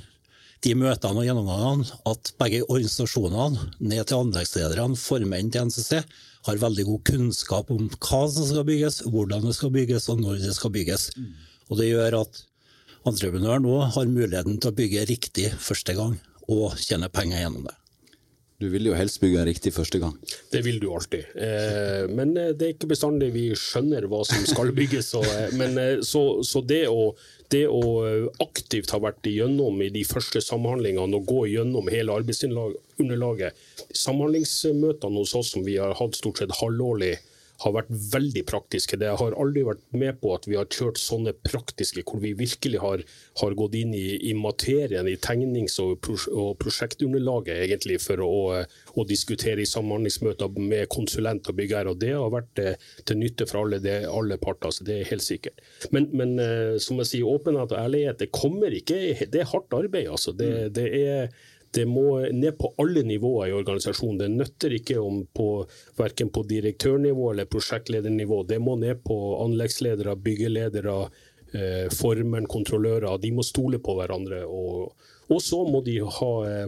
de 0.65 0.73
møtene 0.75 1.21
og 1.21 1.27
gjennomgangene 1.27 1.99
at 2.09 2.33
begge 2.41 2.63
organisasjonene, 2.65 3.69
ned 3.79 4.09
til 4.09 4.23
anleggslederne, 4.23 4.97
formenn 4.97 5.53
til 5.53 5.69
NCC, 5.69 6.01
har 6.47 6.61
veldig 6.61 6.85
god 6.87 7.05
kunnskap 7.11 7.71
om 7.75 7.89
hva 7.93 8.21
som 8.31 8.47
skal 8.47 8.65
bygges, 8.67 9.03
hvordan 9.05 9.45
det 9.45 9.55
skal 9.57 9.73
bygges 9.75 10.09
og 10.09 10.23
når 10.23 10.41
det 10.41 10.55
skal 10.57 10.73
bygges. 10.73 11.11
Og 11.69 11.77
Det 11.77 11.91
gjør 11.91 12.23
at 12.23 12.41
entreprenøren 13.07 13.63
nå 13.67 13.75
har 13.93 14.09
muligheten 14.09 14.57
til 14.57 14.71
å 14.71 14.75
bygge 14.75 15.05
riktig 15.11 15.51
første 15.61 15.93
gang 15.95 16.17
og 16.49 16.73
tjene 16.81 17.11
penger 17.13 17.43
gjennom 17.43 17.67
det. 17.69 17.75
Du 18.59 18.67
vil 18.67 18.89
jo 18.89 18.95
helst 18.97 19.21
bygge 19.23 19.45
riktig 19.47 19.71
første 19.71 20.01
gang. 20.01 20.15
Det 20.51 20.59
vil 20.65 20.81
du 20.83 20.89
alltid. 20.91 21.29
Eh, 21.31 22.09
men 22.11 22.33
eh, 22.35 22.51
det 22.51 22.65
er 22.65 22.73
ikke 22.73 22.89
bestandig 22.91 23.29
vi 23.31 23.45
skjønner 23.55 24.03
hva 24.11 24.19
som 24.27 24.43
skal 24.49 24.73
bygges. 24.75 25.13
Eh, 25.15 25.53
men 25.59 25.79
så, 26.03 26.23
så 26.43 26.59
det, 26.67 26.81
å, 26.91 27.13
det, 27.55 27.63
å, 27.71 27.81
aktivt 28.43 28.91
ha 28.91 28.99
vært 28.99 29.31
igjennom 29.31 29.79
i 29.85 29.87
de 29.95 30.03
første 30.07 30.43
samhandlingene 30.43 31.21
og 31.21 31.31
gå 31.31 31.45
gjennom 31.53 31.87
hele 31.91 32.19
arbeidsunderlaget 32.19 33.65
Samhandlingsmøtene 33.95 35.23
hos 35.23 35.37
oss 35.39 35.53
som 35.55 35.63
vi 35.63 35.77
har 35.79 35.95
hatt 35.95 36.19
stort 36.19 36.43
sett 36.43 36.51
halvårlig, 36.59 37.15
har 37.63 37.73
vært 37.75 37.89
veldig 38.13 38.43
praktiske. 38.47 38.97
Det 38.99 39.11
har 39.19 39.35
aldri 39.39 39.65
vært 39.67 39.81
med 39.91 40.19
på 40.21 40.31
at 40.35 40.47
vi 40.47 40.55
har 40.59 40.69
kjørt 40.71 40.99
sånne 41.01 41.33
praktiske, 41.45 42.03
hvor 42.07 42.21
vi 42.23 42.31
virkelig 42.37 42.79
har, 42.83 43.03
har 43.41 43.57
gått 43.59 43.75
inn 43.79 43.93
i, 43.97 44.15
i, 44.29 44.33
materien, 44.37 45.07
i 45.09 45.17
tegnings- 45.19 45.79
og, 45.83 45.97
pros 46.05 46.27
og 46.31 46.53
prosjektunderlaget, 46.61 47.63
egentlig, 47.65 47.99
for 48.03 48.23
å, 48.23 48.39
å, 48.95 49.05
diskutere 49.09 49.63
i 49.63 49.69
samhandlingsmøter 49.69 50.55
med 50.59 50.87
konsulent 50.93 51.51
og 51.51 51.59
byggherre. 51.59 51.95
Og 51.95 52.01
det 52.01 52.13
har 52.15 52.33
vært 52.33 52.63
eh, 52.63 52.89
til 53.03 53.21
nytte 53.21 53.49
for 53.49 53.65
alle, 53.65 53.81
det, 53.83 54.01
alle 54.07 54.39
parter, 54.41 54.73
så 54.75 54.87
det 54.87 55.01
er 55.01 55.11
helt 55.11 55.25
sikkert. 55.25 55.63
Men, 55.95 56.09
men 56.15 56.35
eh, 56.43 56.75
som 56.81 57.01
jeg 57.03 57.13
sier, 57.13 57.29
åpenhet 57.29 57.75
og 57.75 57.79
ærlighet, 57.83 58.19
det 58.23 58.31
kommer 58.35 58.73
ikke 58.75 58.97
Det 59.29 59.41
er 59.41 59.49
hardt 59.51 59.73
arbeid, 59.75 60.07
altså. 60.11 60.31
Det, 60.35 60.69
det 60.75 60.87
er 60.99 61.31
det 61.71 61.85
må 61.85 62.19
ned 62.33 62.57
på 62.57 62.73
alle 62.81 63.03
nivåer 63.05 63.49
i 63.49 63.53
organisasjonen. 63.53 64.17
Det 64.17 64.29
nytter 64.33 64.75
ikke 64.79 64.97
om 64.99 65.21
på 65.25 65.49
verken 65.97 66.31
på 66.33 66.43
direktørnivå 66.49 67.31
eller 67.31 67.45
prosjektledernivå. 67.45 68.43
Det 68.49 68.59
må 68.59 68.75
ned 68.75 69.03
på 69.05 69.17
anleggsledere, 69.43 70.15
byggeledere, 70.15 70.95
eh, 71.53 72.45
kontrollører. 72.47 73.17
De 73.21 73.31
må 73.31 73.43
stole 73.43 73.79
på 73.79 73.95
hverandre. 73.99 74.45
Og, 74.45 74.95
og 75.29 75.41
så 75.41 75.61
må 75.69 75.83
de 75.85 75.99
ha, 75.99 76.31
eh, 76.49 76.67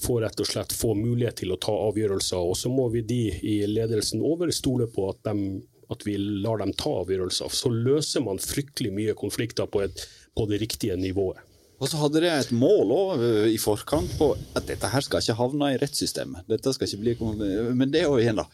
få 0.00 0.20
rett 0.20 0.40
og 0.40 0.46
slett 0.46 0.72
få 0.72 0.94
mulighet 0.94 1.42
til 1.42 1.52
å 1.52 1.60
ta 1.60 1.72
avgjørelser. 1.72 2.38
Og 2.38 2.56
så 2.56 2.72
må 2.72 2.88
vi 2.88 3.02
de 3.02 3.24
i 3.42 3.66
ledelsen 3.66 4.22
over 4.22 4.50
stole 4.50 4.86
på 4.86 5.10
at, 5.10 5.20
de, 5.28 5.60
at 5.90 6.06
vi 6.06 6.16
lar 6.16 6.62
dem 6.62 6.72
ta 6.72 7.02
avgjørelser. 7.02 7.52
Så 7.52 7.68
løser 7.68 8.24
man 8.24 8.40
fryktelig 8.40 8.94
mye 8.94 9.18
konflikter 9.18 9.66
på, 9.66 9.84
et, 9.84 10.08
på 10.32 10.48
det 10.48 10.62
riktige 10.64 10.96
nivået. 10.96 11.44
Og 11.78 11.86
så 11.86 11.98
hadde 12.00 12.22
de 12.24 12.30
et 12.30 12.54
mål 12.54 12.94
også, 12.94 13.18
eh, 13.24 13.50
i 13.54 13.58
forkant 13.62 14.14
på 14.18 14.32
at 14.58 14.66
dette 14.66 14.88
her 14.90 15.04
skal 15.04 15.22
ikke 15.22 15.38
havne 15.38 15.74
i 15.74 15.78
rettssystemet. 15.78 16.48
Dette 16.50 16.72
skal 16.74 16.88
ikke 16.88 17.02
bli, 17.04 17.14
Men 17.74 17.90
det 17.90 18.02
er 18.02 18.08
jo 18.08 18.18
igjen, 18.18 18.42
da. 18.42 18.48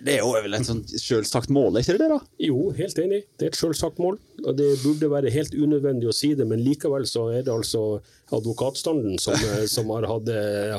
Det 0.00 0.14
er 0.14 0.22
jo 0.22 0.30
vel 0.32 0.56
et 0.56 0.68
selvsagt 1.00 1.50
mål, 1.52 1.76
er 1.76 1.84
ikke 1.84 1.96
det 1.96 2.00
det? 2.00 2.08
da? 2.08 2.18
Jo, 2.40 2.70
helt 2.76 2.98
enig. 2.98 3.22
Det 3.36 3.44
er 3.44 3.50
et 3.52 3.58
selvsagt 3.58 3.98
mål. 4.00 4.18
og 4.44 4.56
Det 4.56 4.68
burde 4.82 5.10
være 5.10 5.32
helt 5.32 5.52
unødvendig 5.52 6.08
å 6.08 6.14
si 6.16 6.32
det, 6.34 6.46
men 6.48 6.64
likevel 6.64 7.04
så 7.08 7.26
er 7.32 7.44
det 7.44 7.52
altså 7.52 8.00
advokatstanden 8.32 9.18
som, 9.20 9.34
eh, 9.34 9.66
som 9.74 9.92
har 9.92 10.08
hatt, 10.08 10.28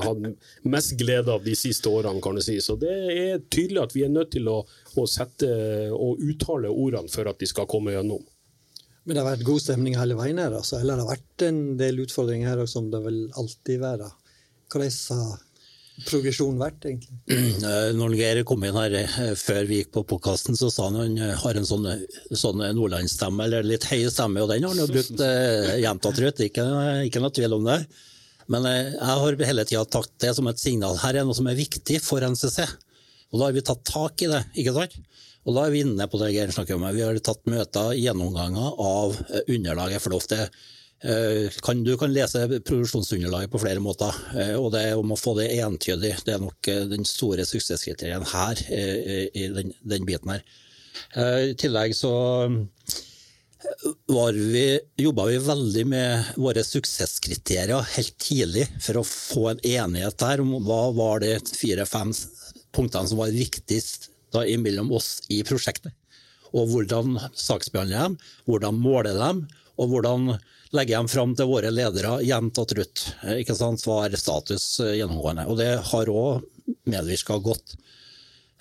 hatt, 0.05 0.31
mest 0.63 0.97
glede 0.97 1.33
av 1.33 1.45
de 1.45 1.53
siste 1.57 1.89
årene, 1.89 2.21
kan 2.21 2.37
du 2.37 2.41
si. 2.41 2.57
Så 2.61 2.77
det 2.77 2.93
er 2.93 3.45
tydelig 3.49 3.83
at 3.83 3.93
vi 3.97 4.05
er 4.05 4.13
nødt 4.13 4.33
til 4.37 4.49
å, 4.49 4.63
å 4.97 5.05
sette 5.09 5.49
og 5.93 6.21
uttale 6.21 6.69
ordene 6.69 7.09
for 7.09 7.29
at 7.29 7.41
de 7.41 7.49
skal 7.49 7.69
komme 7.69 7.93
gjennom. 7.93 8.25
Men 9.07 9.15
det 9.15 9.23
har 9.23 9.29
vært 9.29 9.47
god 9.47 9.63
stemning 9.63 9.95
hele 9.95 10.17
veien 10.19 10.39
her, 10.41 10.51
altså. 10.51 10.81
eller 10.81 10.97
det 10.99 11.05
har 11.05 11.15
vært 11.15 11.43
en 11.47 11.59
del 11.79 12.01
utfordringer 12.03 12.49
her 12.51 12.63
som 12.67 12.89
det 12.91 12.99
vil 13.05 13.21
alltid 13.39 13.79
være. 13.79 14.09
Hvordan 14.67 14.97
har 15.15 15.45
progresjonen 16.05 16.59
vært, 16.59 16.89
egentlig? 16.89 17.15
Eh, 17.67 17.89
når 17.95 18.17
Geir 18.19 18.41
kom 18.47 18.65
inn 18.67 18.75
her 18.77 18.93
eh, 18.99 19.31
før 19.39 19.63
vi 19.69 19.79
gikk 19.79 19.93
på 19.95 20.03
podkasten, 20.11 20.59
så 20.59 20.69
sa 20.73 20.89
han 20.89 20.99
han 20.99 21.15
eh, 21.23 21.33
har 21.39 21.57
en 21.57 21.67
sånn, 21.67 21.87
sånn 22.35 22.61
nordlandsstemme, 22.75 23.47
eller 23.47 23.65
litt 23.65 23.87
høy 23.87 24.03
stemme, 24.11 24.43
og 24.43 24.51
den 24.51 24.67
har 24.67 24.75
han 24.75 24.83
jo 24.83 24.89
brukt 24.91 25.23
gjentatt 25.23 26.21
rundt, 26.23 26.43
ikke, 26.49 26.67
ikke 27.07 27.23
noe 27.23 27.35
tvil 27.39 27.57
om 27.57 27.65
det. 27.71 27.79
Men 28.51 28.67
jeg 28.67 29.07
har 29.07 29.39
hele 29.47 29.65
tida 29.67 29.87
tatt 29.91 30.11
det 30.23 30.35
som 30.35 30.47
et 30.51 30.59
signal. 30.59 30.99
Her 31.01 31.19
er 31.19 31.27
noe 31.27 31.35
som 31.35 31.47
er 31.47 31.57
viktig 31.57 31.97
for 32.03 32.23
NCC. 32.23 32.61
Og 33.31 33.39
da 33.39 33.47
har 33.49 33.55
vi 33.55 33.63
tatt 33.65 33.83
tak 33.87 34.23
i 34.23 34.29
det, 34.31 34.43
ikke 34.59 34.75
sant? 34.75 34.99
Og 35.47 35.55
da 35.55 35.63
er 35.63 35.71
vi 35.71 35.83
inne 35.85 36.09
på 36.11 36.19
det 36.19 36.33
Geir 36.35 36.51
snakker 36.51 36.75
om. 36.75 36.85
Vi 36.91 37.05
har 37.05 37.17
tatt 37.23 37.45
møter, 37.47 37.93
gjennomganger 37.95 38.81
av 38.83 39.15
eh, 39.29 39.45
underlaget. 39.55 40.03
For 40.03 40.15
ofte 40.17 40.41
eh, 40.43 41.59
kan, 41.63 41.85
du 41.87 41.93
kan 41.99 42.11
lese 42.11 42.43
produksjonsunderlaget 42.57 43.53
på 43.53 43.61
flere 43.63 43.83
måter, 43.83 44.15
eh, 44.35 44.55
og 44.59 44.73
det 44.75 44.89
om 44.99 45.15
å 45.15 45.19
få 45.19 45.37
det 45.39 45.53
entydig 45.55 46.17
det 46.27 46.35
er 46.35 46.43
nok 46.43 46.71
den 46.91 47.07
store 47.07 47.47
suksesskriterien 47.47 48.27
her 48.33 48.63
i 48.67 49.47
den, 49.55 49.71
den 49.87 50.07
biten 50.07 50.35
her. 50.35 50.43
I 51.15 51.53
tillegg 51.59 51.93
så 51.95 52.11
vi, 54.33 54.63
jobba 54.99 55.27
vi 55.29 55.37
veldig 55.45 55.83
med 55.87 56.31
våre 56.41 56.63
suksesskriterier 56.65 57.85
helt 57.93 58.17
tidlig 58.21 58.65
for 58.81 58.99
å 58.99 59.05
få 59.07 59.45
en 59.51 59.61
enighet 59.61 60.17
der 60.19 60.43
om 60.43 60.55
hva 60.65 60.81
var 60.97 61.21
de 61.23 61.35
fire-fem 61.45 62.11
punktene 62.75 63.11
som 63.11 63.21
var 63.21 63.35
viktigst 63.35 64.09
da 64.37 64.45
mellom 64.61 64.93
oss 64.95 65.17
i 65.33 65.41
prosjektet. 65.47 65.95
Og 66.55 66.69
hvordan 66.71 67.17
saksbehandler 67.35 68.07
dem, 68.07 68.19
hvordan 68.47 68.77
måler 68.79 69.17
dem, 69.19 69.47
og 69.77 69.91
hvordan 69.91 70.37
legger 70.75 70.97
dem 70.97 71.09
fram 71.11 71.35
til 71.37 71.49
våre 71.49 71.71
ledere 71.71 72.17
jevnt 72.25 72.59
og 72.59 72.69
trutt. 72.71 73.03
Ikke 73.37 73.55
sant, 73.55 73.83
Hva 73.85 74.05
er 74.05 74.17
status 74.19 74.65
eh, 74.83 74.97
gjennomgående? 74.99 75.47
Og 75.47 75.59
det 75.59 75.69
har 75.91 76.11
òg 76.11 76.47
medvirka 76.89 77.37
godt. 77.43 77.77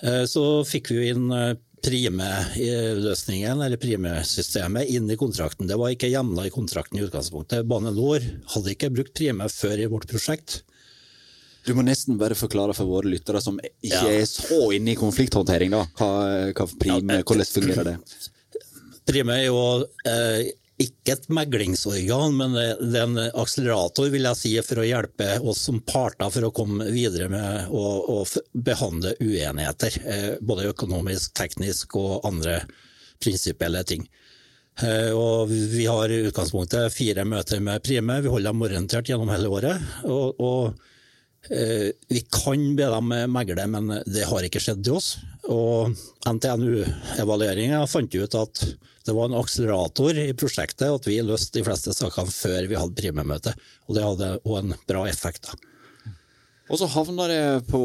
Eh, 0.03 0.25
så 0.31 0.45
fikk 0.69 0.93
vi 0.95 1.11
inn 1.13 1.31
primeløsningen, 1.31 1.63
Prime-løsningen, 1.87 3.61
eller 3.63 3.79
Prime-systemet, 3.79 4.89
inn 4.91 5.11
i 5.11 5.19
kontrakten. 5.19 5.69
Det 5.69 5.77
var 5.79 5.93
ikke 5.93 6.11
hjemla 6.11 6.47
i 6.49 6.55
kontrakten 6.55 6.99
i 6.99 7.05
utgangspunktet. 7.05 7.67
Bane 7.69 7.93
Nor 7.95 8.25
hadde 8.55 8.73
ikke 8.73 8.91
brukt 8.95 9.15
Prime 9.15 9.47
før 9.53 9.83
i 9.85 9.91
vårt 9.93 10.09
prosjekt. 10.11 10.63
Du 11.67 11.75
må 11.75 11.83
nesten 11.83 12.19
bare 12.19 12.37
forklare 12.39 12.75
for 12.79 12.87
våre 12.87 13.11
lyttere 13.11 13.41
som 13.43 13.59
ikke 13.59 13.91
ja. 13.91 14.05
er 14.21 14.29
så 14.31 14.69
inne 14.77 14.93
i 14.95 14.99
konflikthåndtering, 14.99 15.75
da. 15.75 15.83
Hva, 15.99 16.11
hva 16.55 16.67
prime, 16.79 17.19
hvordan 17.27 17.51
fungerer 17.51 17.91
det? 17.91 17.97
Prime 19.07 19.35
er 19.35 19.49
jo 19.49 19.59
eh, 20.07 20.53
ikke 20.83 21.17
et 21.17 21.29
meglingsorgan, 21.33 22.39
men 22.39 22.55
det 22.55 23.01
er 23.01 23.03
en 23.03 23.19
akselerator 23.43 24.11
vil 24.15 24.29
jeg 24.31 24.39
si, 24.39 24.55
for 24.63 24.83
å 24.83 24.87
hjelpe 24.87 25.29
oss 25.43 25.67
som 25.67 25.83
parter 25.83 26.31
for 26.31 26.47
å 26.47 26.55
komme 26.55 26.87
videre 26.95 27.31
med 27.33 27.71
å, 27.75 28.23
behandle 28.55 29.17
uenigheter. 29.19 30.01
Eh, 30.07 30.33
både 30.39 30.71
økonomisk, 30.71 31.35
teknisk 31.35 31.99
og 31.99 32.29
andre 32.31 32.61
prinsipielle 33.23 33.83
ting. 33.89 34.07
Eh, 34.87 35.11
og 35.17 35.51
vi 35.51 35.91
har 35.91 36.13
i 36.15 36.27
utgangspunktet 36.29 36.95
fire 36.95 37.27
møter 37.27 37.59
med 37.59 37.83
Prime. 37.83 38.21
Vi 38.23 38.31
holder 38.31 38.53
dem 38.55 38.69
orientert 38.69 39.11
gjennom 39.11 39.35
hele 39.35 39.51
året. 39.51 39.97
og, 40.05 40.37
og 40.39 40.77
Eh, 40.77 40.93
vi 41.49 42.21
kan 42.33 42.63
be 42.79 42.89
dem 42.91 43.13
megle, 43.33 43.67
men 43.71 43.93
det 44.07 44.27
har 44.27 44.47
ikke 44.47 44.63
skjedd 44.63 44.83
til 44.87 44.99
oss. 44.99 45.13
Og 45.53 45.95
NTNU-evalueringa 46.27 47.85
fant 47.91 48.15
ut 48.15 48.39
at 48.41 48.65
det 49.07 49.15
var 49.15 49.29
en 49.29 49.39
akselerator 49.39 50.19
i 50.19 50.33
prosjektet, 50.35 50.89
at 50.91 51.07
vi 51.07 51.21
løste 51.23 51.61
de 51.61 51.65
fleste 51.67 51.95
sakene 51.95 52.33
før 52.33 52.67
vi 52.67 52.79
hadde 52.79 52.99
primemøte. 52.99 53.55
Og 53.87 53.95
det 53.95 54.07
hadde 54.07 54.31
òg 54.43 54.59
en 54.65 54.75
bra 54.91 55.05
effekt. 55.07 55.47
da. 55.47 56.15
Og 56.67 56.81
så 56.81 56.89
havna 56.91 57.29
det 57.31 57.43
på 57.69 57.83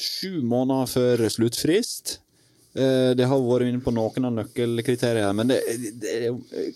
sju 0.00 0.40
måneder 0.40 0.88
før 0.88 1.26
sluttfrist. 1.32 2.20
Eh, 2.76 3.10
det 3.16 3.24
har 3.24 3.40
vært 3.40 3.70
inne 3.70 3.80
på 3.80 3.92
noen 3.94 4.28
av 4.28 4.34
nøkkelkriteriene. 4.36 5.32
Men 5.38 5.48
det, 5.48 5.60
det, 6.02 6.16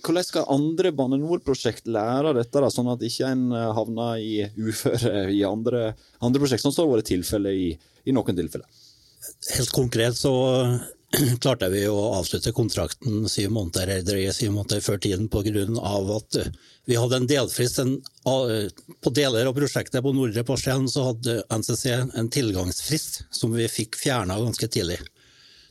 hvordan 0.01 0.25
skal 0.25 0.49
andre 0.55 0.95
Bane 0.97 1.19
NOR-prosjekt 1.21 1.91
lære 1.93 2.33
dette, 2.39 2.63
da, 2.63 2.71
sånn 2.73 2.89
at 2.95 3.05
ikke 3.05 3.29
en 3.29 3.51
eh, 3.53 3.73
havner 3.77 4.23
i 4.25 4.37
uføre 4.57 5.27
i 5.35 5.43
andre, 5.45 5.91
andre 6.25 6.41
prosjekt, 6.41 6.65
sånn 6.65 6.73
som 6.73 6.87
det 6.87 6.89
har 6.89 7.03
vært 7.03 7.13
tilfelle 7.13 7.53
i, 7.53 7.69
i 8.09 8.17
noen 8.17 8.39
tilfeller? 8.39 8.81
Helt 9.59 9.75
konkret 9.77 10.17
så 10.17 10.33
klarte 11.45 11.69
vi 11.69 11.85
å 11.91 11.99
avslutte 12.15 12.55
kontrakten 12.57 13.29
syv 13.29 13.53
måneder, 13.59 13.99
eller 13.99 14.33
syv 14.33 14.57
måneder 14.57 14.81
før 14.87 15.05
tiden 15.05 15.29
pga. 15.29 15.69
at 16.17 16.43
vi 16.89 16.97
hadde 16.97 17.21
en 17.21 17.29
delfrist. 17.29 17.85
En, 17.85 17.99
på 18.25 19.17
deler 19.21 19.53
av 19.53 19.59
prosjektet 19.59 20.01
på 20.01 20.17
Nordre 20.17 20.49
Porsgrunn 20.49 20.89
så 20.89 21.11
hadde 21.11 21.43
NCC 21.53 21.87
en 22.17 22.33
tilgangsfrist 22.33 23.27
som 23.37 23.53
vi 23.53 23.69
fikk 23.69 24.01
fjerna 24.01 24.41
ganske 24.41 24.73
tidlig. 24.73 25.03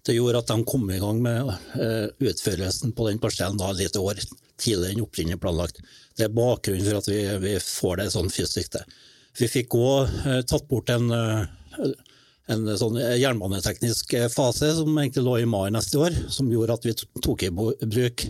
Det 0.05 0.15
gjorde 0.15 0.41
at 0.43 0.51
de 0.51 0.63
kom 0.67 0.89
i 0.91 0.99
gang 1.01 1.21
med 1.23 1.49
uh, 1.49 2.07
utførelsen 2.19 2.93
på 2.95 3.07
den 3.09 3.21
parsellen 3.21 3.59
da 3.59 3.71
litt 3.75 3.97
år 3.99 4.21
tidligere 4.59 4.95
enn 4.95 5.05
opprinnelig 5.05 5.39
planlagt. 5.43 5.81
Det 6.17 6.27
er 6.27 6.35
bakgrunnen 6.35 6.85
for 6.85 6.99
at 6.99 7.09
vi, 7.09 7.21
vi 7.43 7.55
får 7.63 8.01
det 8.01 8.11
sånn 8.15 8.31
fysisk 8.33 8.75
Det. 8.75 8.85
Vi 9.39 9.47
fikk 9.47 9.75
òg 9.77 10.09
uh, 10.25 10.39
tatt 10.47 10.67
bort 10.71 10.91
en 10.93 11.11
uh, 11.13 11.43
en 12.49 12.65
sånn 12.81 12.95
jernbaneteknisk 12.97 14.15
fase 14.33 14.71
som 14.79 14.95
egentlig 14.97 15.21
lå 15.21 15.35
i 15.37 15.49
mai 15.49 15.69
neste 15.69 15.99
år, 16.01 16.15
som 16.33 16.49
gjorde 16.49 16.79
at 16.79 16.87
vi 16.87 16.95
tok 17.21 17.43
i 17.45 17.51
bruk 17.53 18.23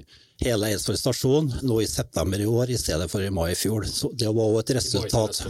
hele 0.44 0.72
Eidsvoll 0.72 0.98
stasjon 1.00 1.48
nå 1.68 1.80
i 1.84 1.88
september 1.88 2.42
i 2.42 2.48
år 2.48 2.72
i 2.72 2.80
stedet 2.80 3.10
for 3.12 3.24
i 3.24 3.32
mai 3.34 3.52
i 3.54 3.58
fjor. 3.60 3.88
Så 3.88 4.12
det 4.16 4.28
var 4.28 4.52
òg 4.52 4.62
et 4.62 4.76
resultat. 4.80 5.42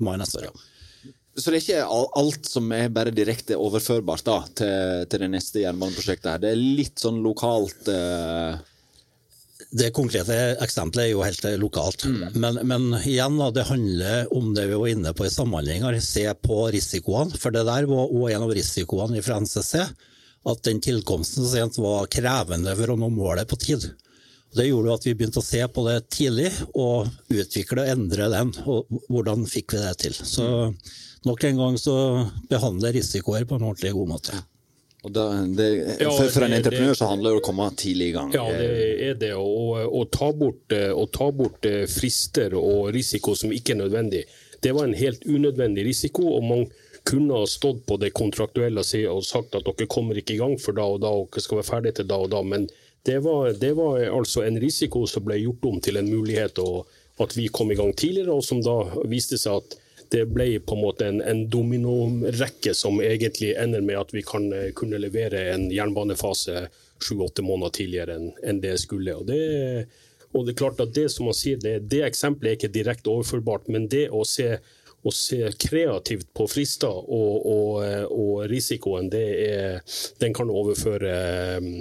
Mai 0.00 0.16
neste 0.20 0.40
år, 0.40 0.50
ja. 0.50 0.68
Så 1.32 1.48
det 1.48 1.62
er 1.62 1.62
ikke 1.62 2.08
alt 2.20 2.48
som 2.48 2.66
er 2.76 2.90
bare 2.92 3.12
direkte 3.14 3.56
overførbart 3.56 4.24
da, 4.26 4.36
til, 4.58 5.06
til 5.08 5.24
det 5.24 5.30
neste 5.32 5.62
jernbaneprosjektet? 5.62 6.28
her. 6.28 6.42
Det 6.42 6.52
er 6.52 6.60
litt 6.60 7.00
sånn 7.00 7.22
lokalt 7.24 7.88
eh... 7.92 8.60
Det 9.72 9.88
konkrete 9.94 10.34
eksempelet 10.60 11.06
er 11.06 11.10
jo 11.14 11.22
helt 11.24 11.46
lokalt. 11.62 12.02
Mm. 12.04 12.34
Men, 12.42 12.58
men, 12.68 12.86
igjen, 13.08 13.38
da, 13.40 13.46
det 13.54 13.62
handler 13.70 14.32
om 14.36 14.50
det 14.52 14.66
vi 14.68 14.76
var 14.76 14.90
inne 14.90 15.12
på 15.16 15.24
i 15.24 15.30
samhandlinga. 15.32 15.94
Se 16.04 16.26
på 16.44 16.58
risikoene. 16.74 17.38
For 17.40 17.54
det 17.54 17.62
der 17.64 17.86
var 17.88 18.10
òg 18.10 18.34
en 18.34 18.44
av 18.44 18.52
risikoene 18.52 19.22
fra 19.24 19.38
NCC. 19.40 19.86
At 20.52 20.64
den 20.66 20.82
tilkomsten 20.84 21.46
var 21.80 22.10
krevende 22.12 22.74
for 22.76 22.92
å 22.92 22.98
nå 23.00 23.08
målet 23.14 23.48
på 23.48 23.56
tid. 23.62 23.86
Det 24.52 24.66
gjorde 24.68 24.98
at 24.98 25.06
vi 25.06 25.14
begynte 25.16 25.40
å 25.40 25.46
se 25.46 25.62
på 25.64 25.86
det 25.86 25.96
tidlig, 26.12 26.50
og 26.76 27.08
utvikle 27.32 27.86
og 27.86 27.94
endre 27.94 28.28
den. 28.34 28.52
Og 28.68 29.00
hvordan 29.08 29.46
fikk 29.48 29.78
vi 29.78 29.80
det 29.86 29.94
til. 30.04 30.18
Så 30.18 30.50
nok 31.28 31.44
en 31.44 31.60
gang 31.60 31.78
så 31.78 31.94
behandle 32.50 32.92
risikoer 32.96 33.46
på 33.48 33.58
en 33.58 33.68
ordentlig 33.70 33.92
god 33.96 34.10
måte. 34.14 34.40
Da, 35.02 35.24
det, 35.58 35.96
for, 35.98 36.28
for, 36.30 36.44
en 36.46 36.54
entreprenør 36.54 36.94
så 36.94 37.08
handler 37.10 37.32
det 37.32 37.38
om 37.40 37.42
å 37.42 37.46
komme 37.48 37.64
tidlig 37.74 38.12
i 38.12 38.14
gang. 38.14 38.30
Ja, 38.36 38.44
det 38.54 38.68
er 39.08 39.16
det. 39.18 39.32
Å, 39.34 40.04
ta, 40.14 40.28
bort, 40.30 40.70
ta 40.70 41.26
bort 41.34 41.66
eh, 41.66 41.88
frister 41.90 42.54
og 42.54 42.92
risiko 42.94 43.34
som 43.38 43.50
ikke 43.54 43.74
er 43.74 43.82
nødvendig, 43.82 44.22
det 44.62 44.70
var 44.76 44.86
en 44.86 44.94
helt 44.94 45.26
unødvendig 45.26 45.88
risiko. 45.88 46.28
og 46.36 46.46
man 46.46 46.64
kunne 47.02 47.34
ha 47.34 47.46
stått 47.50 47.82
på 47.86 47.96
det 47.98 48.12
kontraktuelle 48.14 48.84
og 49.10 49.24
sagt 49.26 49.56
at 49.58 49.66
dere 49.66 49.88
kommer 49.90 50.18
ikke 50.18 50.36
i 50.36 50.38
gang 50.38 50.54
for 50.62 50.76
da 50.76 50.86
og 50.86 51.00
da, 51.02 51.10
og 51.10 51.32
dere 51.32 51.42
skal 51.42 51.58
være 51.58 51.70
ferdige 51.70 51.98
til 51.98 52.10
da 52.12 52.18
og 52.22 52.30
da. 52.30 52.42
Men 52.46 52.68
det 53.02 53.18
var, 53.24 53.52
det 53.58 53.72
var 53.74 54.04
altså 54.06 54.44
en 54.46 54.60
risiko 54.62 55.02
som 55.10 55.24
ble 55.26 55.40
gjort 55.42 55.66
om 55.66 55.80
til 55.82 55.98
en 55.98 56.10
mulighet, 56.10 56.62
og 56.62 56.86
at 57.22 57.34
vi 57.36 57.48
kom 57.50 57.72
i 57.72 57.78
gang 57.78 57.90
tidligere, 57.90 58.36
og 58.36 58.46
som 58.46 58.62
da 58.62 59.02
viste 59.10 59.38
seg 59.40 59.58
at 59.58 59.78
det 60.12 60.26
ble 60.28 60.46
på 60.60 60.76
en 60.76 60.82
måte 60.82 61.08
en, 61.08 61.20
en 61.24 61.46
dominorekke 61.50 62.74
som 62.76 63.00
egentlig 63.00 63.54
ender 63.58 63.84
med 63.84 64.00
at 64.00 64.12
vi 64.14 64.24
kan 64.26 64.50
eh, 64.52 64.70
kunne 64.76 65.00
levere 65.00 65.46
en 65.54 65.70
jernbanefase 65.72 66.66
sju-åtte 67.02 67.44
måneder 67.44 67.72
tidligere 67.78 68.18
enn 68.18 68.28
en 68.46 68.60
det 68.62 68.76
skulle. 68.82 69.16
Og 69.16 69.26
det, 69.30 69.40
og 70.32 70.44
det, 70.44 70.54
er 70.54 70.60
klart 70.60 70.84
at 70.84 70.94
det 70.96 71.08
som 71.12 71.28
man 71.30 71.36
sier, 71.36 71.60
det, 71.60 71.78
det 71.92 72.04
eksempelet 72.06 72.52
er 72.52 72.60
ikke 72.60 72.74
direkte 72.76 73.12
overførbart, 73.12 73.72
men 73.72 73.88
det 73.92 74.04
å 74.12 74.22
se, 74.28 74.50
å 75.02 75.14
se 75.16 75.48
kreativt 75.64 76.28
på 76.36 76.46
frister 76.50 76.92
og, 76.92 77.48
og, 77.54 77.80
og 78.12 78.44
risikoen, 78.52 79.10
er, 79.16 79.80
den 80.22 80.36
kan 80.36 80.52
overføre 80.52 81.16
eh, 81.56 81.72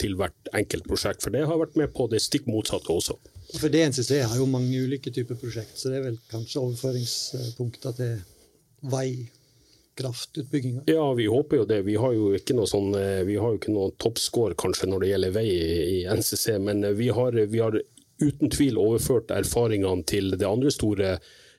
til 0.00 0.20
hvert 0.20 0.52
enkelt 0.60 0.88
prosjekt. 0.88 1.24
For 1.24 1.34
det 1.34 1.48
har 1.48 1.60
vært 1.64 1.80
med 1.80 1.92
på 1.96 2.10
det 2.12 2.22
stikk 2.24 2.50
motsatte 2.52 2.92
også. 2.94 3.18
For 3.56 3.68
DNCC 3.72 4.10
har 4.28 4.36
jo 4.36 4.46
mange 4.50 4.76
ulike 4.76 5.10
typer 5.14 5.38
prosjekt, 5.40 5.78
så 5.80 5.88
det 5.88 5.96
er 5.98 6.02
vel 6.10 6.18
kanskje 6.28 6.60
overføringspunkter 6.60 7.92
til 7.96 8.18
veikraftutbygginga? 8.92 10.82
Ja, 10.90 11.06
vi 11.16 11.26
håper 11.32 11.56
jo 11.62 11.64
det. 11.64 11.82
Vi 11.86 11.96
har 11.96 12.12
jo 12.12 12.34
ikke 12.36 12.54
noe 12.58 12.68
sånn, 12.68 12.92
eh, 12.98 13.24
vi 13.24 13.36
har 13.40 13.48
jo 13.54 13.58
ikke 13.60 13.72
noe 13.72 13.90
toppscore 13.96 14.54
kanskje 14.58 14.90
når 14.92 15.00
det 15.00 15.08
gjelder 15.12 15.36
vei 15.38 15.48
i 15.48 16.04
NCC, 16.12 16.58
men 16.60 16.84
eh, 16.84 16.96
vi 16.98 17.08
har, 17.08 17.32
vi 17.32 17.58
har 17.64 17.80
uten 18.20 18.50
tvil 18.52 18.78
overført 18.82 19.30
erfaringene 19.32 20.04
til 20.04 20.36
det 20.36 20.46
andre 20.46 20.70
store 20.74 21.18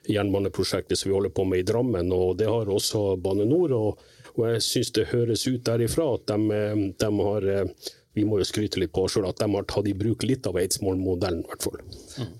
jernbaneprosjektet 0.10 0.98
som 1.00 1.10
vi 1.10 1.16
holder 1.18 1.34
på 1.34 1.44
med 1.50 1.60
i 1.64 1.68
Drammen, 1.68 2.14
og 2.14 2.38
det 2.38 2.48
har 2.50 2.70
også 2.70 3.18
Bane 3.18 3.46
Nor. 3.50 3.74
Og, 3.74 3.98
og 4.36 4.44
jeg 4.54 4.62
syns 4.62 4.94
det 4.94 5.10
høres 5.10 5.48
ut 5.50 5.66
derifra 5.66 6.14
at 6.20 6.30
de, 6.30 6.38
eh, 6.54 6.76
de 7.02 7.10
har 7.18 7.42
vi 8.20 8.28
må 8.28 8.34
jo 8.42 8.48
skryte 8.48 8.80
litt 8.84 8.96
på 8.96 9.04
sjøl 9.10 9.30
at 9.30 9.40
de 9.42 9.48
har 9.56 9.66
tatt 9.70 9.88
i 9.90 9.98
bruk 9.98 10.20
litt 10.28 10.44
av 10.50 10.56
Eidsvoll-modellen, 10.60 11.44
i 11.46 11.48
hvert 11.50 11.66
fall. 11.66 11.80
Mm. 12.20 12.32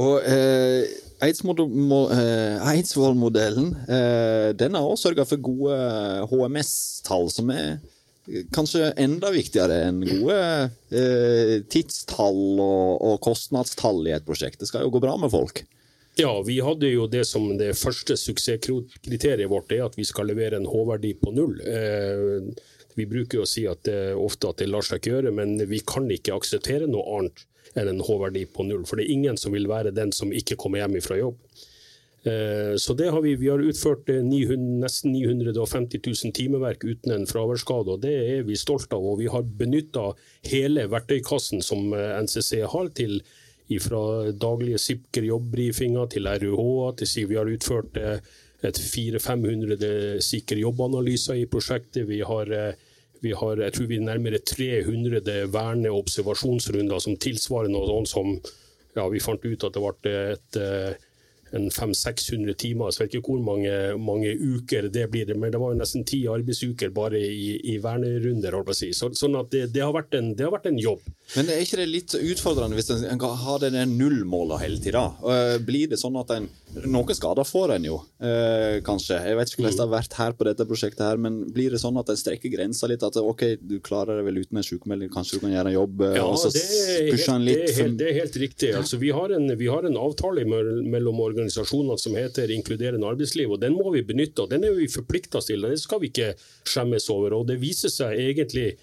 Og 0.00 0.14
eh, 0.24 0.82
Eidsvoll-modellen 1.26 3.68
eh, 3.84 4.48
den 4.56 4.76
har 4.78 4.84
også 4.86 5.04
sørga 5.10 5.24
for 5.28 5.38
gode 5.44 5.76
HMS-tall, 6.30 7.26
som 7.34 7.46
er 7.52 7.68
kanskje 8.54 8.92
enda 9.00 9.30
viktigere 9.34 9.88
enn 9.88 10.00
gode 10.04 10.38
eh, 10.94 11.56
tidstall 11.72 12.60
og, 12.60 13.02
og, 13.02 13.20
kostnadstall 13.24 14.06
i 14.08 14.14
et 14.16 14.26
prosjekt. 14.26 14.60
Det 14.60 14.68
skal 14.70 14.82
jo 14.86 14.92
gå 14.94 15.00
bra 15.02 15.16
med 15.20 15.30
folk. 15.32 15.56
Ja, 16.18 16.32
vi 16.44 16.58
hadde 16.60 16.90
jo 16.90 17.06
det 17.10 17.24
som 17.28 17.56
det 17.58 17.74
første 17.78 18.16
suksesskriteriet 18.18 19.50
vårt, 19.50 19.72
er 19.72 19.86
at 19.86 19.96
vi 19.98 20.04
skal 20.08 20.28
levere 20.30 20.56
en 20.58 20.68
H-verdi 20.68 21.14
på 21.20 21.32
null. 21.36 21.60
Eh, 21.64 22.50
vi 23.00 23.08
bruker 23.08 23.42
å 23.42 23.48
si 23.48 23.66
at 23.70 23.82
det, 23.88 24.12
ofte 24.18 24.52
at 24.52 24.60
det 24.60 24.70
lar 24.70 24.86
seg 24.86 25.00
ikke 25.00 25.14
gjøre, 25.16 25.34
men 25.36 25.56
vi 25.70 25.82
kan 25.86 26.08
ikke 26.12 26.36
akseptere 26.36 26.90
noe 26.90 27.18
annet 27.18 27.46
enn 27.78 27.90
en 27.92 28.04
H-verdi 28.04 28.46
på 28.50 28.66
null. 28.66 28.86
For 28.88 28.98
det 28.98 29.06
er 29.06 29.16
ingen 29.16 29.38
som 29.40 29.54
vil 29.54 29.68
være 29.70 29.94
den 29.94 30.14
som 30.16 30.32
ikke 30.34 30.58
kommer 30.60 30.82
hjem 30.82 30.98
fra 31.04 31.18
jobb. 31.20 31.38
Eh, 32.28 32.74
så 32.76 32.92
det 32.98 33.08
har 33.14 33.22
vi, 33.24 33.36
vi 33.40 33.48
har 33.48 33.62
utført 33.64 34.10
900, 34.10 34.52
eh, 34.52 34.64
nesten 34.82 35.14
950 35.14 36.02
000 36.04 36.34
timeverk 36.36 36.84
uten 36.84 37.14
en 37.14 37.28
fraværsskade, 37.30 37.94
og 37.94 38.02
det 38.02 38.16
er 38.34 38.42
vi 38.48 38.58
stolt 38.60 38.92
av. 38.92 39.06
Og 39.06 39.22
vi 39.22 39.30
har 39.32 39.46
benytta 39.46 40.10
hele 40.50 40.88
verktøykassen 40.92 41.64
som 41.64 41.94
eh, 41.96 42.18
NCC 42.20 42.66
har 42.74 42.92
til 42.98 43.22
fra 43.78 44.32
daglige 44.34 44.80
SIPKER 44.82 45.28
jobbbrifinger 45.28 46.08
til 46.10 46.26
RUH, 46.26 46.96
til 46.98 47.28
vi 47.30 47.36
har 47.38 47.46
utført 47.46 47.94
400-500 48.66 50.20
sikker 50.20 50.56
jobbanalyser 50.60 51.38
i 51.40 51.46
prosjektet. 51.46 52.08
Vi 52.08 52.20
har, 52.20 52.50
eh, 52.52 52.74
vi 53.20 53.34
har, 53.36 53.60
jeg 53.66 53.76
tror 53.76 53.88
vi 53.90 53.98
er 54.00 54.06
nærmere 54.06 54.40
300 54.40 55.20
verne- 55.52 55.92
og 55.92 56.06
observasjonsrunder 56.06 57.02
som 57.02 57.18
tilsvarer 57.20 57.72
noe 57.72 57.86
sånt 57.88 58.12
som 58.14 58.34
ja, 58.96 59.04
Vi 59.06 59.20
fant 59.22 59.44
ut 59.44 59.64
at 59.64 59.76
det 59.76 59.80
ble 59.80 60.12
et, 60.32 60.56
eh, 60.58 60.94
500-600 61.52 62.54
timer. 62.54 62.90
Så 62.90 63.02
jeg 63.02 63.08
vet 63.08 63.18
ikke 63.18 63.34
hvor 63.34 63.42
mange, 63.44 63.74
mange, 64.00 64.32
uker 64.34 64.88
det 64.92 65.06
blir, 65.12 65.32
men 65.34 65.52
det 65.52 65.60
var 65.60 65.76
nesten 65.78 66.06
ti 66.08 66.22
arbeidsuker 66.30 66.92
bare 66.94 67.20
i, 67.20 67.56
i 67.74 67.78
vernerunder. 67.82 68.58
Si. 68.76 68.92
Så, 68.96 69.10
sånn 69.16 69.38
at 69.38 69.50
det, 69.52 69.66
det, 69.74 69.82
har 69.84 69.96
en, 70.16 70.32
det, 70.36 70.46
har 70.46 70.54
vært 70.54 70.70
en, 70.70 70.80
jobb. 70.80 71.04
Men 71.36 71.50
er 71.52 71.62
ikke 71.64 71.80
det 71.80 71.90
litt 71.90 72.14
utfordrende 72.16 72.78
hvis 72.78 72.90
en 72.94 73.20
har 73.20 73.62
det 73.62 73.84
nullmålet 73.90 74.62
hele 74.64 74.80
tida? 74.82 75.04
Eh, 75.20 75.56
blir 75.64 75.90
det 75.90 76.00
sånn 76.00 76.18
at 76.20 76.34
en 76.36 76.48
Noen 76.70 77.16
skader 77.16 77.42
får 77.42 77.72
en 77.74 77.86
jo, 77.88 77.96
eh, 78.22 78.78
kanskje. 78.86 79.16
Jeg 79.26 79.34
vet 79.34 79.50
ikke 79.50 79.64
hvordan 79.64 79.74
det 79.74 79.82
har 79.82 79.90
vært 79.90 80.12
her 80.14 80.34
på 80.38 80.46
dette 80.46 80.66
prosjektet, 80.68 81.02
her, 81.02 81.18
men 81.18 81.40
blir 81.50 81.74
det 81.74 81.80
sånn 81.82 81.98
at 81.98 82.12
en 82.12 82.18
strekker 82.20 82.52
grensa 82.52 82.86
litt? 82.86 83.02
At 83.02 83.18
ok, 83.18 83.42
du 83.58 83.80
klarer 83.82 84.20
det 84.20 84.26
vel 84.28 84.38
uten 84.44 84.60
en 84.60 84.66
sykemelding, 84.66 85.10
kanskje 85.10 85.38
du 85.38 85.46
kan 85.46 85.54
gjøre 85.56 85.72
en 85.72 85.74
jobb? 85.74 86.04
Eh, 86.06 86.14
ja, 86.20 86.28
og 86.30 86.38
så 86.38 86.52
det 86.54 86.62
er, 86.62 87.08
helt, 87.10 87.48
det, 87.48 87.56
er 87.56 87.74
helt, 87.80 87.98
det 87.98 88.06
er 88.06 88.18
helt 88.20 88.38
riktig. 88.44 88.70
Altså, 88.78 89.00
vi, 89.02 89.10
har 89.16 89.34
en, 89.34 89.50
vi 89.58 89.66
har 89.72 89.88
en 89.88 89.98
avtale 89.98 90.46
mellom 90.46 91.18
organisasjonene 91.26 91.39
organisasjoner 91.40 91.98
som 92.00 92.16
heter 92.18 92.52
Inkluderende 92.54 93.08
arbeidsliv, 93.08 93.50
og 93.50 93.60
den 93.62 93.76
må 93.78 93.90
vi 93.94 94.04
benytte. 94.06 94.44
og 94.44 94.52
Den 94.52 94.64
er 94.68 94.76
vi 94.76 94.88
forplikta 94.92 95.42
til, 95.44 95.66
det 95.66 95.80
skal 95.82 96.02
vi 96.02 96.12
ikke 96.12 96.34
skjemmes 96.68 97.10
over. 97.10 97.40
og 97.40 97.50
Det 97.50 97.60
viser 97.60 97.92
seg 97.92 98.20
egentlig 98.20 98.74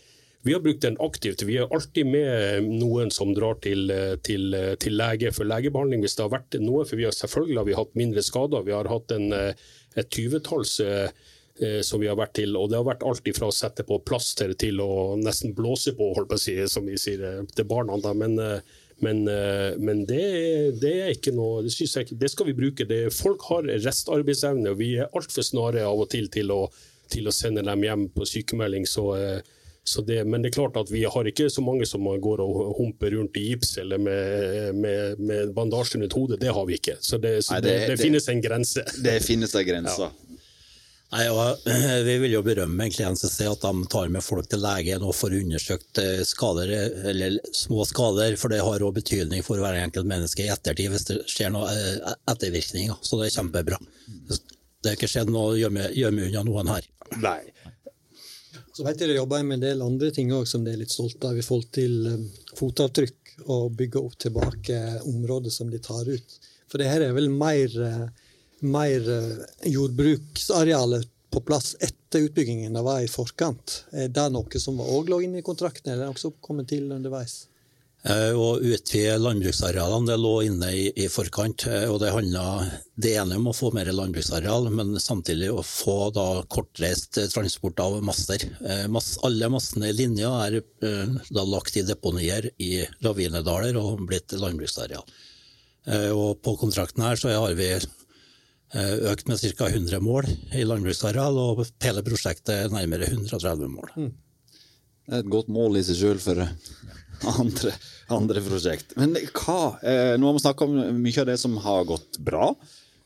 vi 0.46 0.54
har 0.54 0.62
brukt 0.64 0.82
den 0.82 0.96
aktivt. 1.04 1.42
Vi 1.44 1.58
er 1.60 1.74
alltid 1.74 2.08
med 2.08 2.68
noen 2.80 3.10
som 3.12 3.34
drar 3.36 3.58
til, 3.60 3.90
til, 4.24 4.54
til 4.80 4.96
lege 4.96 5.34
for 5.36 5.50
legebehandling 5.50 6.06
hvis 6.06 6.16
det 6.16 6.24
har 6.24 6.36
vært 6.38 6.60
noe. 6.62 6.86
For 6.88 6.96
vi 6.96 7.08
har 7.08 7.16
selvfølgelig 7.16 7.58
har 7.60 7.68
vi 7.68 7.76
hatt 7.76 7.98
mindre 8.00 8.24
skader. 8.24 8.64
Vi 8.64 8.76
har 8.76 8.88
hatt 8.88 9.12
en, 9.18 9.34
et 9.34 10.12
tyvetalls 10.14 10.78
eh, 10.80 11.82
som 11.82 12.00
vi 12.00 12.08
har 12.08 12.18
vært 12.20 12.38
til. 12.40 12.56
Og 12.56 12.70
det 12.70 12.80
har 12.80 12.88
vært 12.88 13.06
alt 13.08 13.28
fra 13.36 13.50
å 13.50 13.56
sette 13.56 13.86
på 13.88 14.00
plaster 14.08 14.54
til 14.60 14.82
å 14.84 15.18
nesten 15.20 15.56
blåse 15.58 15.96
på, 15.98 16.14
holdt 16.16 16.32
på 16.32 16.40
å 16.40 16.46
si, 16.46 16.56
som 16.72 16.88
vi 16.88 17.00
sier 17.02 17.24
eh, 17.28 17.42
til 17.58 17.68
barna. 17.68 17.98
Men, 18.14 18.38
eh, 18.40 18.78
men, 19.06 19.28
eh, 19.30 19.76
men 19.78 20.06
det, 20.10 20.24
det, 20.82 20.94
er 21.04 21.12
ikke 21.14 21.36
noe 21.38 21.62
det, 21.66 21.74
jeg, 21.78 22.18
det 22.18 22.32
skal 22.34 22.50
vi 22.50 22.58
bruke. 22.58 22.88
Det, 22.90 23.08
folk 23.14 23.46
har 23.52 23.70
restarbeidsevne, 23.86 24.74
og 24.74 24.80
vi 24.82 24.96
er 24.98 25.12
altfor 25.14 25.46
snare 25.46 25.86
av 25.86 26.02
og 26.02 26.10
til 26.14 26.32
til 26.34 26.54
å, 26.56 26.64
til 27.12 27.30
å 27.30 27.36
sende 27.36 27.66
dem 27.68 27.86
hjem 27.86 28.10
på 28.16 28.28
sykemelding. 28.28 28.90
så 28.90 29.12
så 29.88 30.02
det, 30.02 30.26
men 30.28 30.44
det 30.44 30.50
er 30.50 30.56
klart 30.58 30.76
at 30.76 30.90
vi 30.92 31.06
har 31.08 31.28
ikke 31.30 31.46
så 31.48 31.62
mange 31.64 31.86
som 31.88 32.04
går 32.04 32.42
og 32.44 32.74
humper 32.76 33.14
rundt 33.16 33.38
i 33.40 33.46
gips 33.46 33.78
eller 33.80 34.02
med, 34.04 34.76
med, 34.76 35.20
med 35.24 35.54
bandasje 35.56 36.02
rundt 36.02 36.16
hodet. 36.18 36.42
Det 36.42 36.52
har 36.52 36.66
vi 36.68 36.76
ikke. 36.76 36.98
Så 37.00 37.16
det, 37.24 37.38
så 37.48 37.62
Nei, 37.64 37.96
finnes 37.96 38.28
en 38.28 38.44
grense. 38.44 38.84
Det 39.00 39.14
finnes 39.24 39.56
en 39.56 39.64
grense. 39.70 40.10
Ja. 40.10 40.27
Nei, 41.14 41.24
og, 41.32 41.68
Vi 42.08 42.16
vil 42.20 42.34
jo 42.36 42.44
berømme 42.44 42.84
egentlig 42.84 43.08
NCC 43.14 43.48
at 43.48 43.64
de 43.64 43.88
tar 43.92 44.10
med 44.12 44.26
folk 44.26 44.50
til 44.52 44.60
legen 44.64 45.06
og 45.08 45.16
får 45.16 45.38
undersøkt 45.40 46.02
eh, 46.04 46.24
skader, 46.28 46.74
eller 47.14 47.38
små 47.56 47.86
skader, 47.88 48.36
for 48.40 48.52
det 48.52 48.60
har 48.60 48.84
også 48.84 48.98
betydning 49.00 49.46
for 49.46 49.62
hver 49.64 49.80
enkelt 49.80 50.10
menneske 50.10 50.44
i 50.44 50.52
ettertid 50.52 50.92
hvis 50.92 51.08
det 51.08 51.22
skjer 51.32 51.54
noe 51.56 51.72
eh, 51.72 52.14
ettervirkninger. 52.34 53.00
Så 53.02 53.22
det 53.22 53.30
er 53.30 53.38
kjempebra. 53.38 53.80
Det 54.28 54.92
har 54.92 55.00
ikke 55.00 55.10
skjedd 55.12 55.32
noe 55.32 55.54
å 55.54 55.58
gjemme 55.58 56.28
unna 56.28 56.44
noen 56.48 56.76
her. 56.76 56.92
Nei. 57.24 57.40
Så 58.76 58.84
vet 58.86 59.00
jeg 59.02 59.10
De 59.10 59.16
jobber 59.18 59.42
med 59.42 59.58
en 59.58 59.64
del 59.64 59.80
andre 59.82 60.12
ting 60.14 60.30
også, 60.36 60.58
som 60.58 60.68
de 60.68 60.76
er 60.76 60.84
litt 60.84 60.94
stolte 60.94 61.32
av 61.32 61.40
i 61.40 61.46
forhold 61.46 61.72
til 61.74 61.96
fotavtrykk 62.60 63.32
og 63.48 63.72
bygge 63.80 64.02
opp 64.04 64.20
tilbake 64.22 64.78
områder 65.08 65.54
som 65.54 65.72
de 65.72 65.80
tar 65.82 66.06
ut. 66.10 66.38
For 66.68 66.82
det 66.82 66.92
her 66.92 67.06
er 67.06 67.16
vel 67.16 67.32
mer, 67.32 67.74
mer 68.66 69.10
uh, 69.10 69.44
jordbruksarealet 69.66 71.10
på 71.34 71.44
plass 71.46 71.76
etter 71.84 72.30
utbyggingen 72.30 72.74
det 72.74 72.82
var 72.86 73.04
i 73.04 73.12
forkant. 73.12 73.84
Er 73.92 74.10
det 74.14 74.30
noe 74.34 74.64
som 74.64 74.80
òg 74.82 75.12
lå 75.12 75.22
inne 75.26 75.42
i 75.42 75.46
kontrakten, 75.46 75.94
eller 75.94 76.14
også 76.14 76.34
kommet 76.42 76.70
til 76.72 76.90
underveis? 76.96 77.44
Eh, 78.08 78.32
å 78.38 78.60
utvide 78.62 79.18
landbruksarealene 79.20 80.08
det 80.08 80.16
lå 80.22 80.34
inne 80.46 80.70
i, 80.72 80.84
i 80.96 81.08
forkant. 81.12 81.66
Eh, 81.68 81.88
og 81.92 82.00
Det 82.04 82.14
handla 82.14 82.44
det 82.96 83.16
ene 83.20 83.40
om 83.40 83.50
å 83.52 83.56
få 83.58 83.74
mer 83.76 83.90
landbruksareal, 83.92 84.70
men 84.72 84.96
samtidig 85.02 85.50
å 85.52 85.64
få 85.66 86.12
da 86.16 86.28
kortreist 86.48 87.20
transport 87.34 87.82
av 87.84 87.98
masser. 88.06 88.46
Eh, 88.62 88.86
Mass, 88.94 89.16
alle 89.28 89.50
massene 89.52 89.90
i 89.90 89.98
linja 89.98 90.32
er 90.46 90.62
da 91.34 91.44
lagt 91.44 91.76
i 91.80 91.86
deponier 91.88 92.52
i 92.64 92.86
ravinedaler 93.04 93.80
og 93.82 94.06
blitt 94.08 94.38
landbruksareal. 94.38 95.04
Og 95.88 96.42
På 96.44 96.58
kontrakten 96.60 97.00
her 97.06 97.16
så 97.16 97.32
har 97.32 97.54
vi 97.56 97.70
økt 98.76 99.30
med 99.32 99.40
ca. 99.40 99.68
100 99.70 100.02
mål 100.04 100.28
i 100.56 100.66
landbruksareal, 100.68 101.38
og 101.40 101.62
hele 101.84 102.04
prosjektet 102.04 102.54
er 102.54 102.74
nærmere 102.74 103.08
130 103.08 103.70
mål. 103.72 103.94
Mm. 103.96 104.10
Det 105.08 105.16
er 105.16 105.24
et 105.24 105.30
godt 105.32 105.48
mål 105.56 105.80
i 105.80 105.86
seg 105.88 106.02
sjøl 106.02 106.18
for 106.20 106.42
andre, 107.40 107.72
andre 108.14 108.44
prosjekt. 108.46 108.98
Men 109.00 109.16
hva 109.16 109.78
eh, 109.82 110.18
Nå 110.20 110.30
har 110.30 110.36
vi 110.36 110.44
snakka 110.44 110.68
om 110.68 110.76
mye 111.00 111.24
av 111.24 111.30
det 111.30 111.38
som 111.42 111.56
har 111.64 111.88
gått 111.88 112.20
bra. 112.24 112.50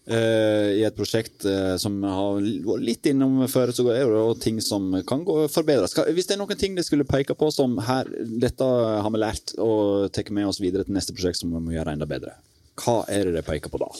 Eh, 0.09 0.79
I 0.79 0.85
et 0.87 0.97
prosjekt 0.97 1.45
eh, 1.45 1.75
som 1.81 1.99
har 2.03 2.39
vært 2.41 2.85
litt 2.87 3.11
innom 3.11 3.43
før, 3.51 3.73
så 3.75 3.85
er 3.93 4.09
det 4.09 4.23
ting 4.43 4.57
som 4.65 4.89
kan 5.07 5.21
forbedres. 5.53 5.93
Hvis 6.09 6.29
det 6.29 6.35
er 6.35 6.41
noen 6.41 6.59
ting 6.59 6.77
dere 6.77 6.87
skulle 6.87 7.07
peke 7.07 7.37
på 7.37 7.51
som 7.53 7.77
her, 7.85 8.09
dette 8.41 8.65
har 8.65 9.13
vi 9.13 9.21
lært 9.21 9.53
og 9.61 10.09
tar 10.15 10.33
med 10.33 10.49
oss 10.49 10.61
videre 10.63 10.87
til 10.87 10.97
neste 10.97 11.15
prosjekt 11.15 11.43
som 11.43 11.53
vi 11.53 11.61
må 11.61 11.77
gjøre 11.77 11.93
enda 11.95 12.09
bedre, 12.09 12.33
hva 12.81 13.03
er 13.13 13.29
det 13.29 13.37
dere 13.37 13.47
peker 13.47 13.69
på 13.69 13.81
da? 13.83 13.91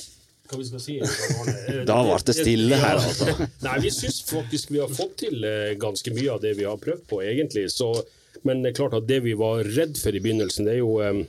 Hva 0.52 0.60
vi 0.60 0.66
skal 0.68 0.82
si? 0.84 0.98
Da 1.88 1.98
ble 2.04 2.18
det 2.28 2.34
stille 2.36 2.76
her, 2.76 2.98
altså. 3.00 3.32
Nei, 3.66 3.76
vi 3.86 3.92
syns 3.96 4.18
faktisk 4.28 4.74
vi 4.74 4.82
har 4.84 4.92
fått 4.92 5.22
til 5.24 5.46
eh, 5.48 5.78
ganske 5.80 6.12
mye 6.12 6.34
av 6.34 6.42
det 6.44 6.58
vi 6.60 6.66
har 6.68 6.82
prøvd 6.82 7.06
på, 7.08 7.22
egentlig. 7.24 7.70
Så 7.72 7.94
men 8.48 8.64
det 8.64 8.72
er 8.72 8.80
klart 8.82 8.98
at 8.98 9.08
det 9.08 9.22
vi 9.24 9.36
var 9.38 9.64
redd 9.64 10.00
for 10.02 10.16
i 10.16 10.20
begynnelsen, 10.24 10.68
det 10.68 10.74
er 10.74 10.82
jo 10.82 10.96
eh, 11.04 11.22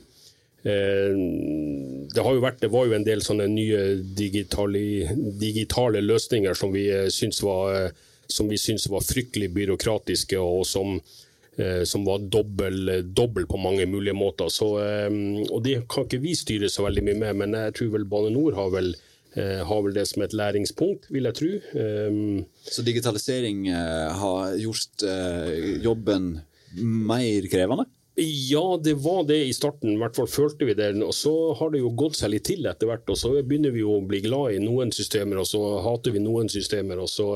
det, 0.63 2.19
har 2.19 2.35
jo 2.35 2.43
vært, 2.43 2.59
det 2.63 2.71
var 2.73 2.87
jo 2.89 2.95
en 2.97 3.05
del 3.07 3.23
sånne 3.23 3.47
nye 3.51 3.83
digitale, 4.17 5.13
digitale 5.39 6.01
løsninger 6.03 6.57
som 6.57 6.73
vi 6.75 6.87
eh, 6.91 7.07
syns 7.13 7.39
var, 7.45 7.93
som 8.27 8.51
vi 8.51 8.59
syns 8.59 8.89
var 8.91 9.05
fryktelig 9.05 9.53
byråkratiske, 9.55 10.39
og 10.41 10.65
som, 10.67 10.97
som 11.85 12.05
var 12.07 12.23
dobbel, 12.33 12.89
dobbel, 13.13 13.45
på 13.45 13.59
mange 13.61 13.85
mulige 13.85 14.15
måter. 14.17 14.49
Så, 14.49 14.71
og 14.73 15.59
Det 15.61 15.83
kan 15.91 16.07
ikke 16.07 16.23
vi 16.23 16.33
styre 16.39 16.71
så 16.71 16.87
veldig 16.87 17.03
mye 17.05 17.19
med, 17.19 17.41
men 17.43 17.57
jeg 17.59 17.75
tror 17.77 17.91
vel 17.93 18.07
Bane 18.09 18.31
Nor 18.33 18.57
har 18.57 18.71
vel, 18.73 18.95
har 19.33 19.79
vel 19.85 19.95
det 19.95 20.05
som 20.09 20.21
et 20.25 20.35
læringspunkt, 20.37 21.07
vil 21.09 21.25
jeg 21.29 21.37
tro. 21.39 21.51
Så 22.69 22.85
digitalisering 22.85 23.65
har 23.73 24.53
gjort 24.61 25.05
jobben 25.81 26.27
mer 26.77 27.49
krevende? 27.49 27.87
Ja, 28.15 28.79
det 28.83 28.93
var 28.93 29.23
det 29.23 29.39
i 29.45 29.53
starten. 29.53 29.95
I 29.95 29.97
hvert 29.97 30.15
fall 30.15 30.27
følte 30.29 30.67
vi 30.69 30.75
det. 30.77 30.91
Og 31.01 31.15
så 31.17 31.33
har 31.57 31.71
det 31.73 31.81
jo 31.81 31.93
gått 31.97 32.19
seg 32.19 32.35
litt 32.35 32.45
til 32.45 32.67
etter 32.69 32.89
hvert. 32.89 33.07
Og 33.09 33.17
så 33.17 33.31
begynner 33.39 33.73
vi 33.73 33.81
jo 33.81 33.95
å 33.97 34.03
bli 34.05 34.21
glad 34.25 34.53
i 34.53 34.61
noen 34.61 34.93
systemer, 34.93 35.41
og 35.41 35.49
så 35.49 35.61
hater 35.81 36.13
vi 36.13 36.21
noen 36.21 36.51
systemer. 36.51 37.01
og 37.01 37.09
så 37.09 37.29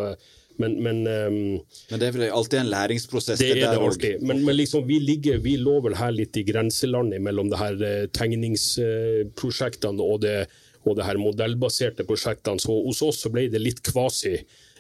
men, 0.58 0.74
men, 0.82 1.04
um, 1.06 1.58
men, 1.90 2.00
det 2.02 2.08
er 2.08 2.14
vel 2.16 2.32
alltid 2.34 2.60
en 2.64 2.70
læringsprosess? 2.72 3.38
Det, 3.38 3.50
det 3.54 3.66
er 3.66 3.76
det 3.76 3.90
alltid. 3.90 4.24
Men, 4.26 4.42
men 4.46 4.58
liksom, 4.58 4.88
vi, 4.90 4.98
ligger, 5.02 5.38
vi 5.42 5.54
lå 5.62 5.76
vel 5.86 5.98
her 6.00 6.14
litt 6.14 6.38
i 6.38 6.46
grenselandet 6.48 7.22
mellom 7.22 7.52
det 7.52 7.60
her 7.62 7.84
eh, 7.86 8.08
tegningsprosjektene 8.18 10.02
og 10.02 10.24
det, 10.26 10.48
og 10.88 10.98
det 10.98 11.08
her 11.08 11.20
modellbaserte 11.22 12.06
prosjektene. 12.08 12.62
Så 12.62 12.76
hos 12.86 13.04
oss 13.06 13.22
så 13.24 13.32
ble 13.34 13.48
det 13.52 13.62
litt 13.64 13.84
kvasi. 13.86 14.38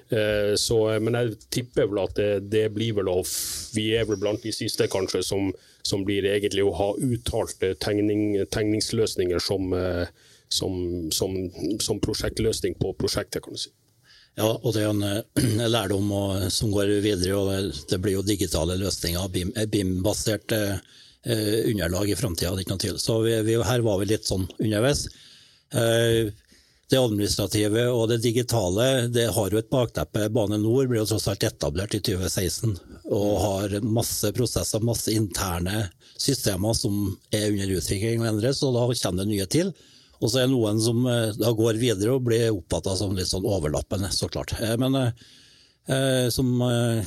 Eh, 0.10 0.54
så, 0.56 0.78
men 1.04 1.18
jeg 1.20 1.36
tipper 1.52 1.90
vel 1.92 2.06
at 2.06 2.16
det, 2.16 2.30
det, 2.48 2.68
blir 2.72 2.96
vel 2.96 3.10
å 3.12 3.18
Vi 3.76 3.90
er 3.98 4.06
vel 4.08 4.20
blant 4.22 4.40
de 4.46 4.54
siste 4.56 4.88
kanskje 4.88 5.20
som, 5.28 5.50
som 5.84 6.06
blir 6.08 6.30
egentlig 6.30 6.64
å 6.64 6.76
ha 6.78 6.94
uttalte 6.96 7.74
tegning, 7.84 8.38
tegningsløsninger 8.54 9.44
som, 9.44 9.74
eh, 9.76 10.06
som, 10.48 10.78
som, 11.12 12.00
prosjektløsning 12.04 12.80
på 12.80 12.94
prosjektet, 13.02 13.44
kan 13.44 13.58
du 13.58 13.66
si. 13.66 13.74
Ja, 14.38 14.54
og 14.54 14.76
det 14.76 14.86
er 14.86 14.94
en, 14.94 15.68
lærdom 15.76 16.14
som 16.54 16.72
går 16.72 17.00
videre. 17.04 17.36
og 17.36 17.74
det, 17.90 18.00
blir 18.00 18.20
jo 18.20 18.24
digitale 18.24 18.78
løsninger, 18.80 19.28
BIM-basert 19.74 20.48
BIM 20.54 20.78
eh, 21.28 21.72
underlag 21.74 22.10
i 22.10 22.16
framtida. 22.16 22.56
Så 23.02 23.20
vi, 23.26 23.36
vi, 23.44 23.58
her 23.60 23.84
var 23.84 24.00
vi 24.00 24.14
litt 24.14 24.30
sånn 24.30 24.48
underveis. 24.60 25.08
Eh, 25.74 26.34
det 26.88 26.96
administrative 26.96 27.82
og 27.92 28.06
det 28.08 28.22
digitale 28.24 29.10
det 29.12 29.26
har 29.36 29.52
jo 29.52 29.60
et 29.60 29.72
bakteppe. 29.72 30.30
Bane 30.32 30.60
Nor 30.62 30.88
ble 30.88 31.02
jo 31.02 31.10
tross 31.10 31.28
alt 31.28 31.44
etablert 31.44 31.98
i 31.98 32.00
2016 32.00 32.78
og 33.12 33.32
har 33.44 33.76
masse 33.84 34.32
prosesser, 34.36 34.86
masse 34.88 35.12
interne 35.12 35.90
systemer 36.16 36.78
som 36.80 37.18
er 37.36 37.50
under 37.52 37.76
utvikling 37.76 38.24
og 38.24 38.30
endres, 38.32 38.64
og 38.64 38.78
da 38.78 38.88
kommer 38.88 39.26
det 39.26 39.34
nye 39.34 39.50
til. 39.52 39.74
Og 40.22 40.32
så 40.32 40.40
er 40.40 40.48
det 40.48 40.56
noen 40.56 40.80
som 40.82 41.04
eh, 41.12 41.36
da 41.36 41.52
går 41.60 41.82
videre 41.82 42.16
og 42.16 42.24
blir 42.30 42.54
oppfatta 42.56 42.96
som 42.98 43.20
litt 43.20 43.30
sånn 43.34 43.46
overlappende, 43.46 44.14
så 44.16 44.32
klart. 44.32 44.56
Eh, 44.62 44.78
men 44.80 45.12
som 46.36 46.50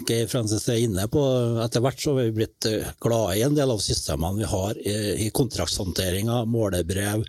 Geir 0.08 0.24
Francis 0.24 0.62
er 0.72 0.78
inne 0.80 1.02
på, 1.12 1.20
etter 1.60 1.82
hvert 1.84 2.00
så 2.00 2.14
har 2.14 2.30
vi 2.30 2.38
blitt 2.38 2.64
glade 3.04 3.34
i 3.36 3.42
en 3.44 3.52
del 3.52 3.74
av 3.74 3.82
systemene 3.84 4.40
vi 4.40 4.48
har 4.48 4.78
i 5.20 5.26
kontraktshåndteringa, 5.36 6.46
målebrev, 6.48 7.26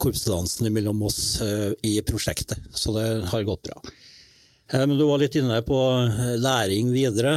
korpsdansen 0.00 0.72
mellom 0.72 1.02
oss 1.02 1.40
eh, 1.40 1.72
i 1.82 1.98
prosjektet. 2.02 2.58
Så 2.72 2.94
det 2.96 3.06
har 3.28 3.42
gått 3.42 3.62
bra. 3.62 3.80
Eh, 4.72 4.86
men 4.86 4.96
du 4.98 5.04
var 5.04 5.20
litt 5.20 5.36
inne 5.36 5.60
på 5.66 5.80
læring 6.40 6.92
videre. 6.94 7.34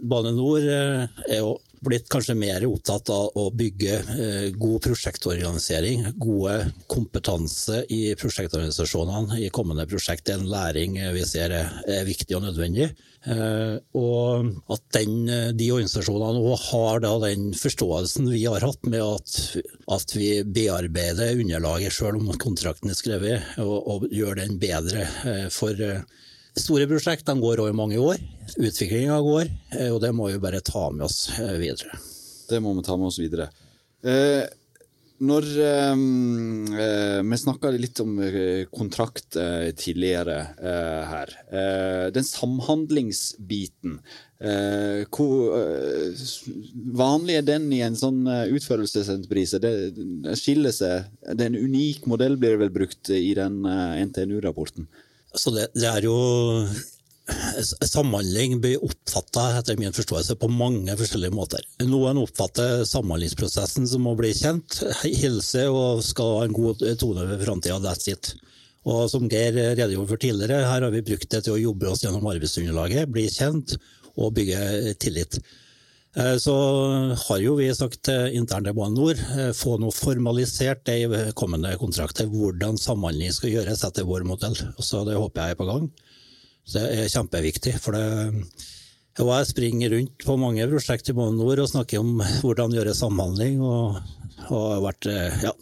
Bane 0.00 0.32
Nor 0.36 0.64
er 0.64 1.36
jo 1.38 1.58
blitt 1.84 2.08
kanskje 2.12 2.36
mer 2.38 2.64
opptatt 2.68 3.10
av 3.14 3.36
å 3.40 3.46
bygge 3.56 3.98
god 4.60 4.82
prosjektorganisering, 4.84 6.10
gode 6.20 6.72
kompetanse 6.90 7.84
i 7.92 8.02
prosjektorganisasjonene 8.20 9.40
i 9.44 9.52
kommende 9.54 9.86
prosjekt. 9.90 10.26
Det 10.26 10.36
er 10.36 10.42
en 10.42 10.50
læring 10.50 10.98
vi 11.14 11.24
ser 11.28 11.54
er 11.54 12.04
viktig 12.08 12.36
og 12.36 12.44
nødvendig. 12.48 12.90
Eh, 13.28 13.76
og 14.00 14.46
at 14.72 14.84
den, 14.96 15.28
eh, 15.28 15.50
de 15.52 15.66
organisasjonene 15.74 16.40
òg 16.40 16.62
har 16.70 17.02
den 17.04 17.50
forståelsen 17.52 18.30
vi 18.32 18.46
har 18.46 18.64
hatt 18.64 18.86
med 18.88 19.02
at, 19.04 19.34
at 19.92 20.14
vi 20.16 20.30
bearbeider 20.42 21.36
underlaget 21.36 21.92
selv 21.92 22.16
om 22.16 22.32
kontrakten 22.40 22.88
er 22.88 22.96
skrevet, 22.96 23.52
og, 23.60 23.76
og 23.92 24.08
gjør 24.08 24.40
den 24.40 24.56
bedre. 24.62 25.04
Eh, 25.28 25.48
for 25.52 25.76
store 26.58 26.86
prosjekter 26.90 27.38
går 27.40 27.62
over 27.62 27.76
mange 27.76 27.98
år. 28.02 28.20
Utviklinga 28.58 29.18
går, 29.24 29.50
og 29.90 30.00
det 30.02 30.14
må 30.16 30.30
vi 30.30 30.40
bare 30.42 30.62
ta 30.64 30.88
med 30.90 31.06
oss 31.06 31.28
videre. 31.38 31.98
Det 32.50 32.58
må 32.62 32.74
vi 32.74 32.86
ta 32.86 32.96
med 32.98 33.10
oss 33.12 33.20
videre. 33.22 33.50
Eh, 34.02 34.48
når 35.20 35.44
Vi 37.20 37.36
snakka 37.36 37.70
litt 37.76 38.00
om 38.00 38.14
kontrakt 38.72 39.36
tidligere 39.76 40.36
her. 41.10 41.34
den 42.10 42.24
samhandlingsbiten. 42.24 44.00
hvor 45.12 45.36
vanlig 47.02 47.36
er 47.36 47.42
den 47.42 47.70
i 47.72 47.82
en 47.84 47.96
sånn 48.00 48.24
utførelsesentreprise? 48.24 49.60
Det 49.60 49.92
skiller 50.40 50.72
seg. 50.72 51.04
Det 51.20 51.44
er 51.44 51.52
en 51.52 51.68
unik 51.68 52.06
modell, 52.06 52.38
blir 52.40 52.56
det 52.56 52.64
vel 52.64 52.72
brukt 52.80 53.10
i 53.10 53.34
den 53.34 53.60
NTNU-rapporten? 54.08 54.88
Så 55.34 55.52
det, 55.54 55.68
det, 55.76 55.86
er 55.86 56.06
jo 56.08 56.16
samhandling 57.86 58.58
blir 58.60 58.82
oppfatta 58.84 59.46
etter 59.58 59.78
min 59.78 59.94
forståelse 59.94 60.36
på 60.40 60.48
mange 60.50 60.96
forskjellige 60.98 61.34
måter. 61.34 61.64
Noen 61.86 62.18
oppfatter 62.22 62.84
samhandlingsprosessen 62.88 63.86
som 63.88 64.08
å 64.10 64.16
bli 64.18 64.32
kjent, 64.34 64.80
hilse 65.04 65.66
og 65.70 66.02
skal 66.06 66.36
ha 66.38 66.46
en 66.46 66.56
god 66.56 66.84
tone 67.00 67.28
ved 67.30 67.44
framtida. 67.44 67.78
That's 67.84 68.10
it. 68.10 68.32
Og 68.88 69.06
som 69.12 69.28
Geir 69.28 69.54
redegjorde 69.54 70.08
for 70.08 70.20
tidligere, 70.20 70.64
her 70.64 70.86
har 70.86 70.92
vi 70.94 71.04
brukt 71.04 71.28
det 71.30 71.44
til 71.44 71.56
å 71.56 71.64
jobbe 71.68 71.90
oss 71.90 72.04
gjennom 72.04 72.26
arbeidsunderlaget, 72.32 73.10
bli 73.12 73.26
kjent 73.28 73.76
og 74.16 74.32
bygge 74.38 74.94
tillit. 75.02 75.36
Eh, 76.16 76.36
så 76.42 76.54
har 77.14 77.38
jo 77.38 77.54
vi 77.54 77.68
sagt 77.74 78.08
internt 78.08 78.66
i 78.66 78.74
Bane 78.74 78.96
Nor, 78.96 79.14
eh, 79.14 79.52
få 79.54 79.76
noe 79.78 79.94
formalisert 79.94 80.82
det 80.88 80.96
i 81.04 81.32
kommende 81.38 81.76
kontrakter, 81.78 82.26
hvordan 82.26 82.78
samhandling 82.80 83.30
skal 83.34 83.54
gjøres 83.54 83.84
etter 83.86 84.08
vår 84.08 84.26
modell. 84.26 84.56
Så 84.82 85.04
det 85.06 85.18
håper 85.18 85.42
jeg 85.44 85.54
er 85.54 85.60
på 85.60 85.68
gang. 85.70 85.90
Det 86.70 86.82
er 86.82 87.14
kjempeviktig. 87.14 87.78
for 87.80 87.92
det 87.92 88.44
og 89.20 89.26
jeg 89.26 89.46
springer 89.50 89.90
rundt 89.90 90.22
på 90.24 90.36
mange 90.38 90.64
prosjekt 90.70 91.10
i 91.10 91.12
Bane 91.12 91.36
NOR 91.36 91.60
og 91.60 91.68
snakker 91.68 92.00
om 92.00 92.22
hvordan 92.40 92.72
gjøre 92.72 92.94
samhandling. 92.94 93.60
og, 93.60 93.98
og 94.48 94.62
har 94.70 94.80
vært, 94.80 95.08
ja, 95.42 95.52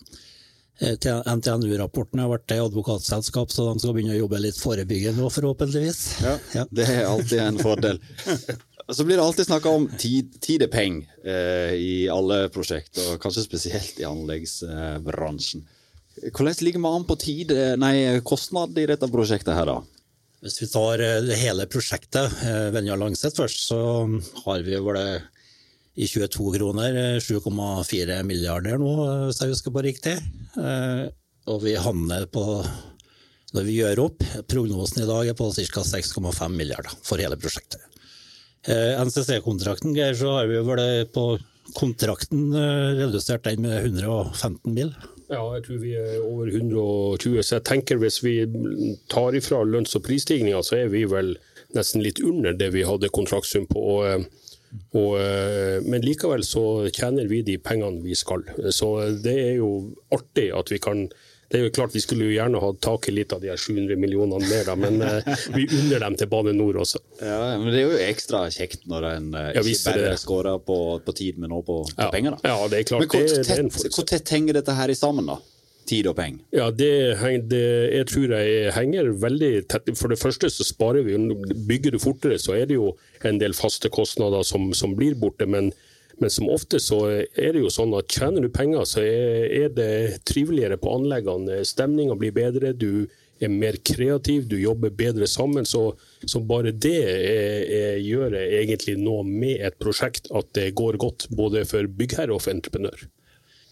NTNU-rapporten 0.78 2.20
har 2.22 2.28
vært 2.30 2.54
i 2.54 2.60
advokatselskap, 2.62 3.50
så 3.50 3.72
de 3.72 3.82
skal 3.82 3.96
begynne 3.96 4.14
å 4.14 4.20
jobbe 4.20 4.38
litt 4.44 4.60
forebyggende 4.60 5.24
nå, 5.24 5.32
forhåpentligvis. 5.32 6.02
Ja, 6.22 6.36
ja. 6.54 6.66
Det 6.70 6.86
er 6.86 7.08
alltid 7.08 7.40
en 7.42 7.58
fordel. 7.58 7.98
Så 8.92 9.04
blir 9.04 9.16
det 9.16 9.22
alltid 9.22 9.46
snakka 9.46 9.68
om 9.68 9.84
tid, 10.00 10.32
tid 10.40 10.62
er 10.64 10.70
penger 10.72 11.08
eh, 11.28 11.74
i 11.76 11.94
alle 12.08 12.46
prosjekter, 12.52 13.04
og 13.12 13.20
kanskje 13.20 13.44
spesielt 13.44 13.98
i 14.00 14.06
anleggsbransjen. 14.08 15.66
Hvordan 16.32 16.62
ligger 16.64 16.80
vi 16.80 16.92
an 16.96 17.04
på 17.06 17.16
tid, 17.20 17.52
nei, 17.78 17.92
kostnad 18.26 18.78
i 18.80 18.86
dette 18.88 19.10
prosjektet 19.12 19.52
her, 19.52 19.68
da? 19.68 19.82
Hvis 20.40 20.56
vi 20.62 20.70
tar 20.72 21.02
eh, 21.04 21.28
hele 21.36 21.66
prosjektet, 21.68 22.38
eh, 22.48 22.70
Venja 22.72 22.96
Langset 22.96 23.36
først, 23.36 23.66
så 23.68 23.80
har 24.46 24.64
vi 24.64 24.80
vel 24.80 25.00
i 25.98 26.08
22 26.08 26.48
kroner 26.56 27.20
7,4 27.20 28.22
milliarder 28.24 28.80
nå, 28.80 28.94
hvis 29.26 29.42
jeg 29.42 29.52
husker 29.52 29.74
på 29.74 29.84
riktig. 29.84 30.14
Og 31.48 31.60
vi 31.64 31.74
havner 31.76 32.24
på, 32.30 32.46
når 33.52 33.68
vi 33.68 33.80
gjør 33.82 34.04
opp, 34.06 34.24
prognosen 34.48 35.04
i 35.04 35.10
dag 35.10 35.34
er 35.34 35.36
på 35.36 35.50
ca. 35.52 35.84
6,5 35.92 36.54
milliarder 36.54 36.94
for 37.02 37.20
hele 37.20 37.36
prosjektet. 37.40 37.87
NCC-kontrakten, 38.68 39.94
Geir, 39.96 40.16
så 40.18 40.34
har 40.38 40.50
vi 40.50 40.58
vel 40.66 41.06
på 41.14 41.30
kontrakten 41.76 42.52
redusert 42.98 43.44
den 43.44 43.62
med 43.64 43.86
115 43.86 44.74
mil. 44.74 44.92
Ja, 45.28 45.42
jeg 45.58 45.64
tror 45.66 45.80
vi 45.82 45.92
er 46.00 46.14
over 46.24 46.48
120. 46.48 47.42
Så 47.44 47.58
jeg 47.58 47.66
tenker 47.68 48.00
hvis 48.00 48.22
vi 48.24 48.34
tar 49.12 49.36
ifra 49.36 49.60
lønns- 49.68 49.96
og 49.98 50.04
prisstigninga, 50.06 50.62
så 50.64 50.78
er 50.82 50.92
vi 50.92 51.04
vel 51.08 51.34
nesten 51.76 52.02
litt 52.04 52.22
under 52.24 52.56
det 52.56 52.70
vi 52.72 52.86
hadde 52.88 53.10
kontraktsum 53.12 53.66
på. 53.68 53.82
Og, 53.98 54.28
og, 54.96 55.16
men 55.84 56.04
likevel 56.04 56.44
så 56.48 56.64
tjener 56.88 57.28
vi 57.28 57.42
de 57.44 57.58
pengene 57.60 58.00
vi 58.04 58.16
skal. 58.16 58.46
Så 58.72 58.94
det 59.24 59.36
er 59.50 59.54
jo 59.60 59.72
artig 60.16 60.48
at 60.56 60.72
vi 60.72 60.80
kan 60.80 61.06
det 61.48 61.58
er 61.58 61.64
jo 61.64 61.72
klart 61.72 61.94
Vi 61.96 62.02
skulle 62.04 62.28
jo 62.28 62.34
gjerne 62.34 62.60
hatt 62.60 62.80
tak 62.84 63.08
i 63.08 63.14
litt 63.16 63.32
av 63.32 63.40
de 63.40 63.48
her 63.52 63.60
700 63.60 63.96
millionene 64.00 64.44
mer, 64.50 64.64
da, 64.68 64.74
men 64.76 65.00
eh, 65.04 65.28
vi 65.56 65.64
unner 65.64 66.04
dem 66.04 66.16
til 66.20 66.30
Bane 66.32 66.52
Nor 66.56 66.80
også. 66.84 67.00
Ja, 67.22 67.38
men 67.56 67.70
Det 67.72 67.80
er 67.80 67.86
jo 67.86 68.00
ekstra 68.04 68.44
kjekt 68.52 68.84
når 68.90 69.08
en 69.14 69.28
eh, 69.32 69.52
ja, 69.56 69.62
ikke 69.62 69.94
bare 69.94 70.16
skårer 70.20 70.58
på, 70.64 70.78
på, 71.04 71.14
tid, 71.16 71.38
men 71.40 71.54
også 71.56 71.68
på, 71.70 71.78
på 71.94 72.04
ja. 72.04 72.10
penger. 72.12 72.36
Da. 72.36 72.52
Ja, 72.52 72.68
det 72.68 72.82
er 72.82 72.90
klart. 72.90 73.06
Men 73.06 73.14
hvor, 73.14 73.30
det, 73.32 73.46
tett, 73.48 73.94
hvor 73.96 74.10
tett 74.12 74.34
henger 74.36 74.60
dette 74.60 74.76
her 74.76 74.92
i 74.92 74.98
sammen, 74.98 75.30
da? 75.32 75.38
Tid 75.88 76.10
og 76.10 76.18
penger? 76.18 76.44
Ja, 76.52 76.68
det, 76.68 76.92
det, 77.48 77.64
jeg 77.96 78.08
tror 78.10 78.34
jeg 78.36 78.72
henger 78.76 79.12
veldig 79.22 79.52
tett. 79.72 79.88
For 79.96 80.12
det 80.12 80.20
første 80.20 80.52
så 80.52 80.66
sparer 80.68 81.06
vi. 81.06 81.16
Bygger 81.70 81.96
du 81.96 82.02
fortere, 82.02 82.36
så 82.42 82.58
er 82.58 82.68
det 82.68 82.76
jo 82.76 82.92
en 83.24 83.40
del 83.40 83.56
faste 83.56 83.88
kostnader 83.92 84.44
som, 84.44 84.68
som 84.76 84.92
blir 84.98 85.16
borte. 85.16 85.48
men 85.48 85.72
men 86.18 86.30
som 86.30 86.50
ofte 86.50 86.80
så 86.82 86.98
er 87.08 87.54
det 87.54 87.62
jo 87.62 87.70
sånn 87.72 87.94
at 87.98 88.10
tjener 88.10 88.44
du 88.44 88.50
penger, 88.52 88.84
så 88.88 89.04
er 89.04 89.70
det 89.74 90.24
triveligere 90.28 90.78
på 90.80 90.92
anleggene. 90.98 91.60
Stemninga 91.66 92.16
blir 92.18 92.34
bedre, 92.34 92.74
du 92.74 93.06
er 93.38 93.52
mer 93.52 93.78
kreativ, 93.86 94.48
du 94.50 94.56
jobber 94.58 94.90
bedre 94.94 95.28
sammen. 95.30 95.66
Så, 95.68 95.92
så 96.26 96.42
bare 96.42 96.74
det 96.74 96.96
er, 97.04 97.60
er, 97.78 98.00
gjør 98.02 98.34
egentlig 98.40 98.98
noe 99.00 99.22
med 99.26 99.62
et 99.68 99.78
prosjekt, 99.80 100.30
at 100.34 100.50
det 100.58 100.72
går 100.78 100.98
godt 101.00 101.28
både 101.38 101.64
for 101.68 101.86
byggherre 101.86 102.34
og 102.34 102.42
for 102.44 102.56
entreprenør. 102.56 103.06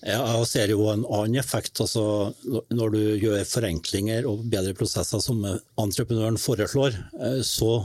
Jeg 0.07 0.47
ser 0.47 0.71
jo 0.71 0.85
en 0.93 1.03
annen 1.09 1.41
effekt. 1.41 1.81
Altså, 1.83 2.31
når 2.71 2.95
du 2.95 3.01
gjør 3.25 3.43
forenklinger 3.49 4.29
og 4.29 4.45
bedre 4.53 4.77
prosesser 4.77 5.23
som 5.25 5.43
entreprenøren 5.83 6.39
foreslår, 6.39 6.95
eh, 7.19 7.41
så 7.43 7.81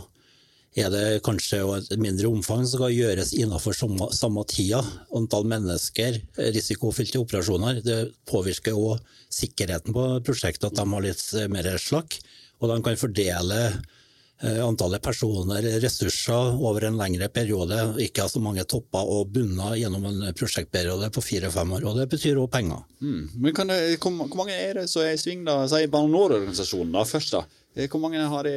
er 0.71 0.87
det 0.87 1.23
kanskje 1.25 1.59
et 1.81 1.99
mindre 1.99 2.29
omfang 2.31 2.61
som 2.63 2.79
skal 2.79 2.93
gjøres 2.95 3.33
innenfor 3.35 3.75
samme, 3.75 4.07
samme 4.15 4.43
tida. 4.47 4.79
Antall 5.17 5.49
mennesker, 5.51 6.21
risikofylte 6.55 7.19
operasjoner. 7.19 7.81
Det 7.83 7.97
påvirker 8.29 8.77
òg 8.79 9.01
sikkerheten 9.31 9.95
på 9.95 10.05
prosjektet, 10.23 10.69
at 10.69 10.79
de 10.79 10.85
har 10.87 11.03
litt 11.03 11.25
mer 11.51 11.67
slakk. 11.75 12.15
Og 12.61 12.71
de 12.71 12.77
kan 12.85 12.99
fordele 13.01 13.59
eh, 13.67 14.61
antallet 14.63 15.03
personer, 15.03 15.67
ressurser, 15.83 16.55
over 16.63 16.87
en 16.87 16.99
lengre 17.01 17.27
periode. 17.33 17.81
Ikke 18.05 18.23
ha 18.23 18.31
så 18.31 18.39
mange 18.39 18.63
topper 18.63 19.11
og 19.11 19.35
bunner 19.35 19.75
gjennom 19.75 20.07
en 20.07 20.23
prosjektperiode 20.39 21.11
på 21.11 21.25
fire-fem 21.25 21.75
år. 21.75 21.89
og 21.89 21.99
Det 21.99 22.07
betyr 22.15 22.39
òg 22.39 22.51
penger. 22.53 22.85
Mm. 23.03 23.23
Men 23.43 23.75
det, 23.75 23.81
hvor, 23.99 24.15
mange 24.39 24.55
er 24.55 24.79
det 24.79 24.87
som 24.93 25.03
er 25.03 25.17
i 25.17 25.19
sving, 25.19 25.43
da? 25.43 25.65
Si 25.67 25.83
Bane 25.91 26.15
NOR-organisasjonen 26.15 26.95
først, 27.11 27.35
da. 27.35 27.43
Eh, 27.75 27.91
hvor 27.91 28.07
mange 28.07 28.23
har 28.23 28.47
de 28.47 28.55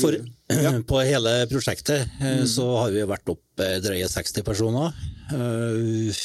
for, 0.00 0.14
ja. 0.64 0.72
På 0.86 1.00
hele 1.00 1.46
prosjektet 1.50 2.08
eh, 2.20 2.40
mm. 2.40 2.46
så 2.50 2.66
har 2.82 2.92
vi 2.94 3.06
vært 3.06 3.30
opp 3.30 3.62
eh, 3.62 3.78
drøye 3.84 4.08
60 4.10 4.46
personer. 4.46 4.94
Eh, 5.32 6.20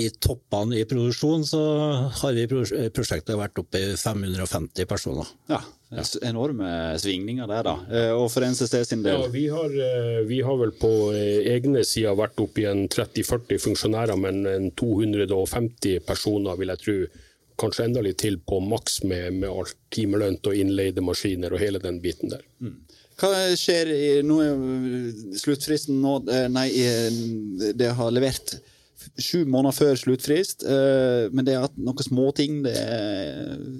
I 0.00 0.06
toppene 0.22 0.78
i 0.78 0.86
produksjon 0.88 1.44
så 1.48 1.60
har 2.20 2.36
vi 2.36 2.46
prosjektet 2.94 3.38
vært 3.38 3.58
oppe 3.58 3.80
i 3.80 3.92
550 3.98 4.88
personer. 4.90 5.30
Ja, 5.50 5.62
Enorme 6.22 6.68
svingninger 7.02 7.48
der, 7.50 7.66
da. 7.66 8.04
Og 8.14 8.28
for 8.30 8.46
NCC 8.46 8.84
sin 8.86 9.00
del? 9.02 9.24
Ja, 9.24 9.30
vi 9.34 9.48
har, 9.50 9.72
vi 10.28 10.38
har 10.46 10.60
vel 10.60 10.70
på 10.78 10.90
egne 11.10 11.82
sider 11.82 12.14
vært 12.14 12.38
oppe 12.38 12.62
i 12.62 12.68
en 12.70 12.84
30-40 12.86 13.58
funksjonærer, 13.64 14.14
men 14.22 14.70
250 14.78 16.04
personer, 16.06 16.54
vil 16.60 16.70
jeg 16.70 16.82
tro 16.84 16.96
kanskje 17.60 17.86
enda 17.88 18.02
litt 18.04 18.20
til 18.22 18.40
på 18.42 18.60
maks 18.64 19.02
med, 19.04 19.40
med 19.42 19.50
alt 19.50 19.76
timelønt 19.94 20.46
og 20.48 20.56
innleide 20.56 21.04
maskiner 21.04 21.52
og 21.54 21.62
hele 21.62 21.82
den 21.82 22.00
biten 22.02 22.32
der. 22.32 22.42
Mm. 22.64 22.78
Hva 23.20 23.30
skjer 23.58 23.90
i, 23.92 24.04
nå 24.24 24.40
er 24.40 24.60
sluttfristen 25.36 25.98
nå 26.00 26.14
eh, 26.32 26.46
Nei, 26.48 26.68
det 27.76 27.90
har 27.98 28.14
levert 28.16 28.56
sju 29.20 29.44
måneder 29.48 29.74
før 29.74 29.98
sluttfrist, 29.98 30.64
eh, 30.64 31.28
men 31.32 31.46
det 31.46 31.56
er 31.56 31.72
noen 31.80 32.04
småting 32.04 32.60
det, 32.64 32.76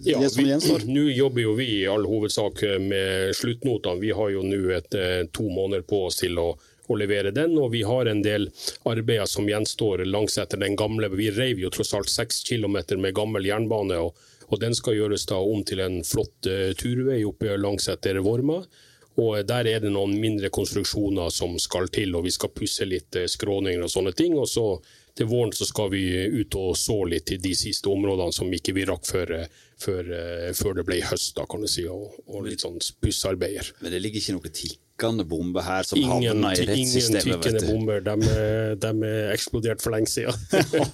det 0.05 0.15
ja, 0.15 0.23
som 0.33 0.49
gjenstår? 0.49 0.87
Nå 0.95 1.07
jobber 1.13 1.45
jo 1.45 1.55
vi 1.59 1.69
i 1.81 1.87
all 1.91 2.07
hovedsak 2.09 2.63
med 2.85 3.37
sluttnotene. 3.37 4.01
Vi 4.03 4.13
har 4.17 4.33
jo 4.35 4.45
nå 4.47 4.61
eh, 4.77 5.23
to 5.33 5.49
måneder 5.49 5.85
på 5.89 6.07
oss 6.09 6.21
til 6.23 6.41
å 6.41 6.53
å 6.91 6.99
levere 7.01 7.33
den. 7.35 7.57
Og 7.59 7.73
vi 7.75 7.83
har 7.87 8.11
en 8.11 8.23
del 8.25 8.49
arbeider 8.89 9.29
som 9.31 9.49
gjenstår 9.49 10.05
langs 10.09 10.39
etter 10.39 10.61
den 10.61 10.77
gamle. 10.79 11.11
Vi 11.15 11.31
reiv 11.35 11.63
jo 11.63 11.73
tross 11.73 11.95
alt 11.97 12.13
seks 12.13 12.43
kilometer 12.49 13.01
med 13.01 13.17
gammel 13.17 13.49
jernbane, 13.49 13.99
og, 13.99 14.15
og, 14.49 14.61
den 14.61 14.77
skal 14.77 14.99
gjøres 14.99 15.27
da 15.31 15.41
om 15.41 15.65
til 15.67 15.83
en 15.85 16.01
flott 16.07 16.51
uh, 16.51 16.71
turvei 16.79 17.23
oppe 17.27 17.59
langs 17.59 17.89
etter 17.93 18.21
Vorma. 18.25 18.63
Og 19.21 19.45
Der 19.45 19.67
er 19.67 19.83
det 19.83 19.91
noen 19.93 20.15
mindre 20.21 20.49
konstruksjoner 20.55 21.33
som 21.35 21.59
skal 21.61 21.91
til, 21.93 22.15
og 22.17 22.25
vi 22.25 22.33
skal 22.35 22.55
pusse 22.55 22.87
litt 22.89 23.19
uh, 23.19 23.29
skråninger 23.29 23.85
og 23.85 23.93
sånne 23.93 24.17
ting. 24.17 24.39
og 24.39 24.49
så 24.49 24.81
til 25.15 25.27
våren 25.27 25.53
så 25.53 25.67
skal 25.69 25.91
vi 25.93 26.05
ut 26.41 26.55
og 26.57 26.77
så 26.79 27.03
litt 27.05 27.33
i 27.35 27.37
de 27.43 27.55
siste 27.59 27.91
områdene 27.91 28.33
som 28.33 28.53
ikke 28.55 28.73
vi 28.77 28.87
rakk 28.89 29.05
før, 29.05 29.33
eh, 29.41 29.49
før, 29.81 30.13
før 30.57 30.79
det 30.81 30.87
ble 30.89 31.01
høst, 31.09 31.35
da, 31.39 31.49
kan 31.51 31.65
du 31.65 31.71
si, 31.71 31.87
og, 31.91 32.15
og 32.29 32.47
litt 32.49 32.65
sånn 32.65 32.79
pussarbeider. 33.03 33.75
Men 33.81 33.95
det 33.95 34.03
ligger 34.05 34.23
ikke 34.23 34.39
noe 34.39 34.55
tid 34.55 34.79
tikkende 35.01 35.25
bomber 35.25 35.63
her 35.65 35.83
som 35.83 35.99
ingen, 35.99 36.11
havner 36.11 36.61
i 36.61 36.67
rettssystemet. 36.69 37.27
Ingen 37.27 37.43
tikkende 37.43 37.73
bomber, 37.73 38.01
de, 38.05 38.17
de, 38.81 38.91
er 39.09 39.31
eksplodert 39.35 39.83
for 39.83 39.95
lenge 39.95 40.11
siden. 40.13 40.35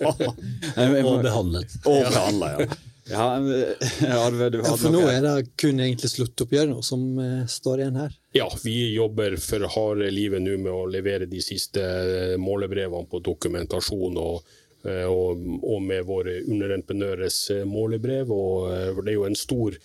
og 1.06 1.24
behandlet. 1.24 1.80
Og 1.84 2.04
behandlet, 2.06 2.60
ja. 2.60 2.76
Ja, 3.06 3.36
Arve, 3.36 4.48
ja, 4.50 4.72
for 4.74 4.90
nå 4.90 5.04
er 5.06 5.20
det 5.22 5.52
kun 5.62 5.78
egentlig 5.78 6.08
sluttoppgjør 6.10 6.72
nå 6.72 6.80
som 6.82 7.04
uh, 7.20 7.44
står 7.46 7.84
igjen 7.84 8.00
her? 8.00 8.16
Ja, 8.34 8.48
vi 8.64 8.74
jobber 8.96 9.36
for 9.38 9.62
harde 9.70 10.08
livet 10.10 10.42
nå 10.42 10.56
med 10.58 10.72
å 10.72 10.88
levere 10.90 11.28
de 11.30 11.38
siste 11.38 11.84
eh, 11.86 12.34
målebrevene 12.42 13.06
på 13.06 13.22
dokumentasjon. 13.22 14.18
og 14.18 14.40
eh, 14.42 14.64
og, 14.86 15.42
og 15.66 15.82
med 15.82 16.04
våre 16.06 16.38
underentreprenøres 16.46 17.38
målebrev. 17.66 18.30
og 18.30 19.00
Det 19.02 19.12
er 19.12 19.16
jo 19.16 19.28
en 19.28 19.38
stor 19.38 19.78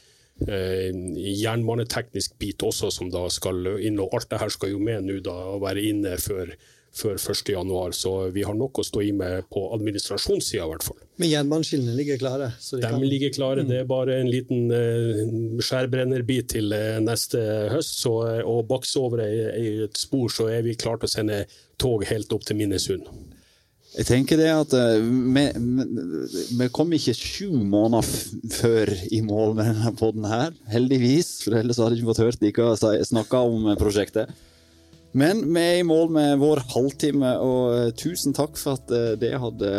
Eh, 0.48 0.90
jernbaneteknisk 1.38 2.40
bit 2.40 2.64
også, 2.66 2.90
som 2.92 3.10
da 3.14 3.28
skal 3.30 3.76
inn. 3.78 4.00
og 4.02 4.14
Alt 4.18 4.32
det 4.32 4.42
her 4.42 4.50
skal 4.54 4.74
jo 4.74 4.80
med 4.82 5.06
nå 5.06 5.20
da, 5.22 5.36
være 5.62 5.84
inne 5.86 6.16
før, 6.18 6.56
før 6.98 7.20
1.1, 7.22 7.94
så 7.94 8.14
vi 8.34 8.42
har 8.48 8.58
nok 8.58 8.82
å 8.82 8.86
stå 8.86 9.04
i 9.06 9.12
med 9.16 9.46
på 9.54 9.68
administrasjonssida 9.76 10.66
i 10.66 10.72
hvert 10.72 10.86
fall. 10.88 10.98
Men 11.22 11.30
jernbaneskillene 11.30 11.94
ligger 11.96 12.18
klare? 12.24 12.50
de, 12.58 12.82
de 12.82 13.12
ligger 13.12 13.36
klare, 13.36 13.62
mm. 13.62 13.70
det 13.70 13.78
er 13.84 13.92
bare 13.92 14.18
en 14.18 14.32
liten 14.34 14.74
uh, 14.74 15.62
skjærbrennerbit 15.62 16.50
til 16.56 16.74
uh, 16.74 16.98
neste 17.06 17.44
høst. 17.76 18.02
Så, 18.02 18.16
uh, 18.26 18.42
og 18.42 18.66
bakse 18.72 18.98
over 19.00 19.22
et 19.22 20.02
spor, 20.02 20.34
så 20.34 20.50
er 20.50 20.66
vi 20.66 20.76
klare 20.80 21.04
til 21.04 21.12
å 21.12 21.16
sende 21.20 21.44
tog 21.82 22.08
helt 22.10 22.34
opp 22.34 22.50
til 22.50 22.58
Minnesund. 22.58 23.06
Jeg 23.92 24.08
tenker 24.08 24.40
det 24.40 24.48
at 24.48 24.74
vi, 25.04 25.42
vi, 26.56 26.68
kom 26.72 26.94
ikke 26.96 27.16
sju 27.18 27.58
måneder 27.60 28.08
før 28.56 28.92
i 29.12 29.20
mål 29.26 29.58
med 29.58 29.68
denne 29.68 29.92
poden 30.00 30.28
her, 30.32 30.54
heldigvis. 30.72 31.42
For 31.44 31.58
ellers 31.60 31.82
hadde 31.82 31.98
jeg 31.98 32.00
ikke 32.00 32.14
fått 32.14 32.24
hørt 32.24 32.46
dere 32.46 33.04
snakke 33.10 33.42
om 33.50 33.68
prosjektet. 33.82 34.32
Men 35.12 35.42
vi 35.44 35.60
er 35.60 35.82
i 35.82 35.84
mål 35.84 36.08
med 36.16 36.38
vår 36.40 36.62
halvtime, 36.72 37.34
og 37.44 37.64
uh, 37.76 37.90
tusen 38.00 38.32
takk 38.32 38.56
for 38.56 38.80
at 38.80 38.94
dere 39.20 39.42
hadde 39.44 39.72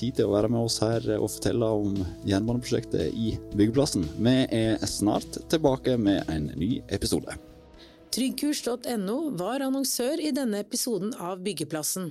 tid 0.00 0.18
til 0.18 0.26
å 0.26 0.32
være 0.32 0.50
med 0.50 0.66
oss 0.66 0.80
her 0.82 1.06
og 1.20 1.28
fortelle 1.30 1.68
om 1.70 2.00
jernbaneprosjektet 2.26 3.14
i 3.14 3.36
byggeplassen. 3.54 4.08
Vi 4.18 4.34
er 4.50 4.82
snart 4.90 5.38
tilbake 5.52 5.94
med 5.94 6.26
en 6.26 6.50
ny 6.58 6.80
episode. 6.90 7.38
Tryggkurs.no 8.10 9.20
var 9.38 9.62
annonsør 9.62 10.18
i 10.18 10.34
denne 10.34 10.64
episoden 10.64 11.14
av 11.22 11.38
Byggeplassen. 11.44 12.10